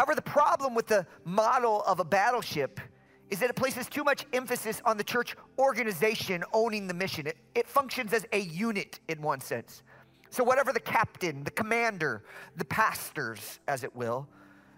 However, 0.00 0.14
the 0.14 0.22
problem 0.22 0.74
with 0.74 0.86
the 0.86 1.06
model 1.26 1.82
of 1.82 2.00
a 2.00 2.04
battleship 2.04 2.80
is 3.28 3.38
that 3.40 3.50
it 3.50 3.54
places 3.54 3.86
too 3.86 4.02
much 4.02 4.24
emphasis 4.32 4.80
on 4.86 4.96
the 4.96 5.04
church 5.04 5.36
organization 5.58 6.42
owning 6.54 6.86
the 6.86 6.94
mission. 6.94 7.26
It, 7.26 7.36
it 7.54 7.68
functions 7.68 8.14
as 8.14 8.24
a 8.32 8.38
unit 8.38 8.98
in 9.08 9.20
one 9.20 9.42
sense. 9.42 9.82
So, 10.30 10.42
whatever 10.42 10.72
the 10.72 10.80
captain, 10.80 11.44
the 11.44 11.50
commander, 11.50 12.24
the 12.56 12.64
pastors, 12.64 13.60
as 13.68 13.84
it 13.84 13.94
will, 13.94 14.26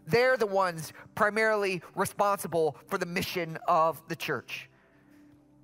they're 0.09 0.37
the 0.37 0.45
ones 0.45 0.93
primarily 1.15 1.83
responsible 1.95 2.77
for 2.89 2.99
the 2.99 3.07
mission 3.07 3.59
of 3.69 4.03
the 4.09 4.17
church. 4.17 4.69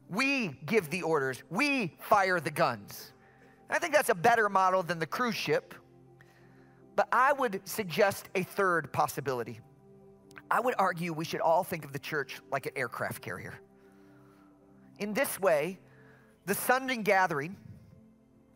We 0.09 0.57
give 0.67 0.89
the 0.89 1.03
orders, 1.03 1.43
we 1.51 1.97
fire 1.99 2.39
the 2.39 2.53
guns. 2.53 3.11
I 3.69 3.81
think 3.81 3.93
that's 3.93 4.09
a 4.09 4.15
better 4.15 4.49
model 4.49 4.85
than 4.85 5.01
the 5.01 5.07
cruise 5.07 5.35
ship, 5.35 5.75
but 6.99 7.07
I 7.13 7.33
would 7.33 7.61
suggest 7.65 8.29
a 8.35 8.43
third 8.43 8.93
possibility. 8.93 9.61
I 10.51 10.59
would 10.59 10.75
argue 10.81 11.13
we 11.13 11.25
should 11.25 11.41
all 11.41 11.63
think 11.63 11.85
of 11.85 11.93
the 11.93 11.99
church 12.01 12.41
like 12.51 12.67
an 12.67 12.73
aircraft 12.75 13.23
carrier. 13.23 13.55
In 14.99 15.15
this 15.15 15.41
way, 15.41 15.79
the 16.47 16.57
Sunday 16.57 16.97
gathering, 16.97 17.57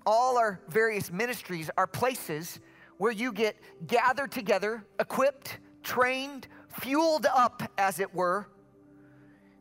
all 0.04 0.38
our 0.38 0.58
various 0.68 1.12
ministries 1.12 1.70
are 1.76 1.86
places 1.86 2.58
where 2.98 3.12
you 3.12 3.32
get 3.32 3.54
gathered 3.86 4.32
together, 4.32 4.84
equipped, 4.98 5.60
trained, 5.84 6.48
fueled 6.80 7.26
up, 7.26 7.62
as 7.78 8.00
it 8.00 8.12
were, 8.12 8.48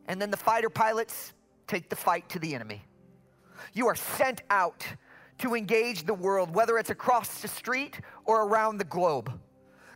and 0.08 0.20
then 0.20 0.32
the 0.32 0.38
fighter 0.38 0.72
pilots 0.72 1.34
take 1.68 1.88
the 1.88 1.96
fight 1.96 2.28
to 2.30 2.40
the 2.40 2.56
enemy. 2.56 2.82
You 3.74 3.86
are 3.86 3.96
sent 3.96 4.42
out 4.50 4.88
to 5.42 5.56
engage 5.56 6.04
the 6.04 6.14
world, 6.14 6.54
whether 6.54 6.78
it's 6.78 6.92
across 6.92 7.42
the 7.42 7.48
street 7.48 8.00
or 8.26 8.44
around 8.44 8.78
the 8.78 8.86
globe. 8.86 9.32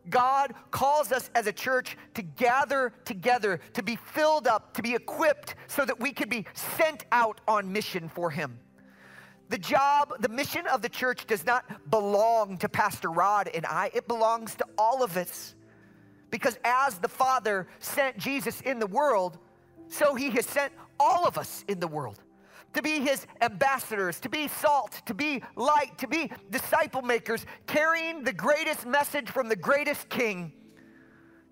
God 0.10 0.54
calls 0.72 1.12
us 1.12 1.30
as 1.34 1.48
a 1.48 1.54
church 1.54 1.98
to 2.14 2.22
gather 2.22 2.94
together, 3.06 3.60
to 3.74 3.84
be 3.84 3.96
filled 3.96 4.48
up, 4.48 4.74
to 4.76 4.82
be 4.82 4.94
equipped 4.94 5.56
so 5.68 5.84
that 5.86 6.00
we 6.00 6.12
can 6.12 6.30
be 6.30 6.46
sent 6.54 7.06
out 7.12 7.42
on 7.48 7.72
mission 7.72 8.08
for 8.10 8.30
Him. 8.30 8.60
The 9.50 9.58
job, 9.58 10.14
the 10.22 10.30
mission 10.30 10.66
of 10.68 10.82
the 10.82 10.90
church 10.90 11.28
does 11.28 11.46
not 11.46 11.90
belong 11.90 12.58
to 12.60 12.70
Pastor 12.70 13.12
Rod 13.12 13.50
and 13.54 13.66
I, 13.66 13.92
it 13.94 14.08
belongs 14.08 14.56
to 14.56 14.66
all 14.78 15.04
of 15.04 15.18
us. 15.18 15.56
Because 16.32 16.58
as 16.64 16.98
the 16.98 17.08
Father 17.08 17.68
sent 17.80 18.18
Jesus 18.18 18.62
in 18.62 18.80
the 18.80 18.88
world, 18.88 19.38
so 19.88 20.16
He 20.16 20.30
has 20.32 20.46
sent 20.46 20.74
all 21.00 21.26
of 21.26 21.38
us 21.38 21.64
in 21.68 21.80
the 21.80 21.88
world 21.88 22.20
to 22.76 22.82
be 22.82 23.00
his 23.00 23.26
ambassadors, 23.42 24.20
to 24.20 24.30
be 24.30 24.48
salt, 24.48 25.02
to 25.06 25.14
be 25.14 25.42
light, 25.56 25.98
to 25.98 26.08
be 26.08 26.30
disciple 26.52 27.02
makers, 27.02 27.46
carrying 27.68 28.24
the 28.24 28.34
greatest 28.34 28.86
message 28.86 29.30
from 29.30 29.48
the 29.50 29.56
greatest 29.56 30.10
king 30.10 30.52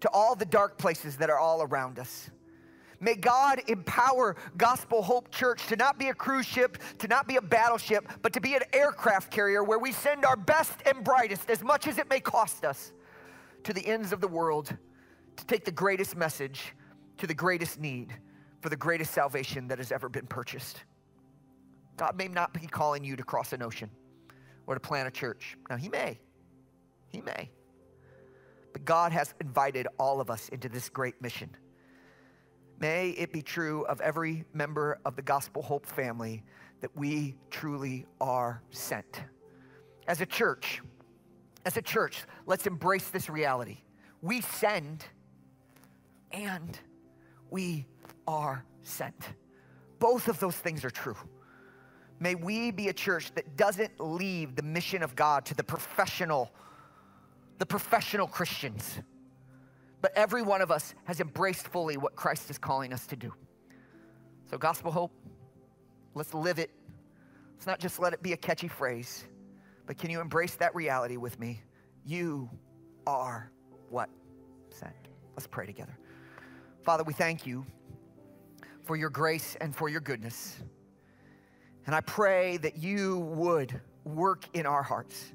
to 0.01 0.09
all 0.11 0.35
the 0.35 0.45
dark 0.45 0.77
places 0.77 1.15
that 1.15 1.29
are 1.29 1.39
all 1.39 1.63
around 1.63 1.97
us. 1.97 2.29
May 2.99 3.15
God 3.15 3.61
empower 3.67 4.35
Gospel 4.57 5.01
Hope 5.01 5.31
Church 5.31 5.65
to 5.67 5.77
not 5.77 5.97
be 5.97 6.09
a 6.09 6.13
cruise 6.13 6.45
ship, 6.45 6.77
to 6.99 7.07
not 7.07 7.27
be 7.27 7.37
a 7.37 7.41
battleship, 7.41 8.07
but 8.21 8.33
to 8.33 8.41
be 8.41 8.55
an 8.55 8.63
aircraft 8.73 9.31
carrier 9.31 9.63
where 9.63 9.79
we 9.79 9.91
send 9.91 10.25
our 10.25 10.35
best 10.35 10.73
and 10.85 11.03
brightest, 11.03 11.49
as 11.49 11.63
much 11.63 11.87
as 11.87 11.97
it 11.97 12.09
may 12.09 12.19
cost 12.19 12.65
us, 12.65 12.91
to 13.63 13.73
the 13.73 13.85
ends 13.85 14.11
of 14.11 14.19
the 14.19 14.27
world 14.27 14.75
to 15.37 15.45
take 15.45 15.63
the 15.63 15.71
greatest 15.71 16.15
message 16.15 16.73
to 17.17 17.27
the 17.27 17.33
greatest 17.33 17.79
need 17.79 18.13
for 18.61 18.69
the 18.69 18.75
greatest 18.75 19.13
salvation 19.13 19.67
that 19.69 19.77
has 19.77 19.91
ever 19.91 20.09
been 20.09 20.27
purchased. 20.27 20.83
God 22.03 22.17
may 22.17 22.27
not 22.27 22.53
be 22.53 22.67
calling 22.67 23.01
you 23.05 23.15
to 23.15 23.23
cross 23.23 23.53
an 23.53 23.61
ocean 23.61 23.89
or 24.67 24.73
to 24.73 24.79
plant 24.81 25.07
a 25.07 25.11
church. 25.11 25.55
Now, 25.69 25.77
He 25.77 25.87
may. 25.87 26.19
He 27.07 27.21
may. 27.21 27.49
But 28.73 28.83
God 28.83 29.13
has 29.13 29.33
invited 29.39 29.87
all 29.97 30.19
of 30.19 30.29
us 30.29 30.49
into 30.49 30.67
this 30.67 30.89
great 30.89 31.21
mission. 31.21 31.55
May 32.77 33.11
it 33.11 33.31
be 33.31 33.41
true 33.41 33.85
of 33.85 34.01
every 34.01 34.43
member 34.53 34.99
of 35.05 35.15
the 35.15 35.21
Gospel 35.21 35.61
Hope 35.61 35.85
family 35.85 36.43
that 36.81 36.93
we 36.93 37.37
truly 37.49 38.05
are 38.19 38.61
sent. 38.71 39.21
as 40.05 40.19
a 40.19 40.25
church, 40.25 40.81
as 41.65 41.77
a 41.77 41.81
church, 41.81 42.25
let's 42.45 42.67
embrace 42.67 43.07
this 43.11 43.29
reality. 43.29 43.77
We 44.21 44.41
send 44.41 45.05
and 46.33 46.77
we 47.49 47.85
are 48.27 48.65
sent. 48.81 49.29
Both 49.99 50.27
of 50.27 50.37
those 50.41 50.57
things 50.57 50.83
are 50.83 50.89
true. 50.89 51.15
May 52.23 52.35
we 52.35 52.71
be 52.71 52.87
a 52.87 52.93
church 52.93 53.33
that 53.35 53.57
doesn't 53.57 53.99
leave 53.99 54.55
the 54.55 54.63
mission 54.63 55.03
of 55.03 55.13
God 55.13 55.45
to 55.47 55.53
the 55.53 55.63
professional, 55.63 56.49
the 57.59 57.65
professional 57.65 58.27
Christians. 58.27 59.01
But 60.01 60.13
every 60.15 60.41
one 60.41 60.61
of 60.61 60.71
us 60.71 60.95
has 61.03 61.19
embraced 61.19 61.67
fully 61.67 61.97
what 61.97 62.15
Christ 62.15 62.49
is 62.49 62.57
calling 62.57 62.93
us 62.93 63.05
to 63.07 63.17
do. 63.17 63.33
So, 64.49 64.57
gospel 64.57 64.89
hope, 64.89 65.11
let's 66.15 66.33
live 66.33 66.59
it. 66.59 66.71
Let's 67.55 67.67
not 67.67 67.81
just 67.81 67.99
let 67.99 68.13
it 68.13 68.23
be 68.23 68.31
a 68.31 68.37
catchy 68.37 68.69
phrase, 68.69 69.25
but 69.85 69.97
can 69.97 70.09
you 70.09 70.21
embrace 70.21 70.55
that 70.55 70.73
reality 70.73 71.17
with 71.17 71.37
me? 71.41 71.61
You 72.05 72.49
are 73.05 73.51
what? 73.89 74.09
Sent. 74.69 74.93
Let's 75.35 75.47
pray 75.47 75.65
together. 75.65 75.97
Father, 76.83 77.03
we 77.03 77.11
thank 77.11 77.45
you 77.45 77.65
for 78.85 78.95
your 78.95 79.09
grace 79.09 79.57
and 79.59 79.75
for 79.75 79.89
your 79.89 79.99
goodness. 79.99 80.63
And 81.85 81.95
I 81.95 82.01
pray 82.01 82.57
that 82.57 82.77
you 82.77 83.19
would 83.19 83.79
work 84.05 84.45
in 84.53 84.65
our 84.65 84.83
hearts. 84.83 85.31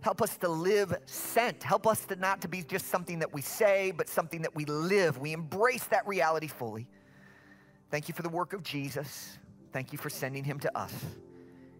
Help 0.00 0.22
us 0.22 0.36
to 0.38 0.48
live 0.48 0.94
sent. 1.04 1.62
Help 1.62 1.86
us 1.86 2.04
to 2.06 2.16
not 2.16 2.40
to 2.40 2.48
be 2.48 2.62
just 2.62 2.88
something 2.88 3.18
that 3.18 3.32
we 3.32 3.42
say, 3.42 3.90
but 3.90 4.08
something 4.08 4.42
that 4.42 4.54
we 4.54 4.64
live. 4.64 5.18
We 5.18 5.32
embrace 5.32 5.84
that 5.84 6.06
reality 6.06 6.46
fully. 6.46 6.86
Thank 7.90 8.08
you 8.08 8.14
for 8.14 8.22
the 8.22 8.28
work 8.28 8.52
of 8.52 8.62
Jesus. 8.62 9.38
Thank 9.72 9.92
you 9.92 9.98
for 9.98 10.08
sending 10.08 10.44
him 10.44 10.58
to 10.60 10.78
us. 10.78 10.94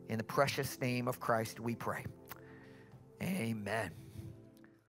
In 0.08 0.18
the 0.18 0.24
precious 0.24 0.80
name 0.80 1.08
of 1.08 1.20
Christ, 1.20 1.60
we 1.60 1.74
pray. 1.74 2.04
Amen. 3.22 3.90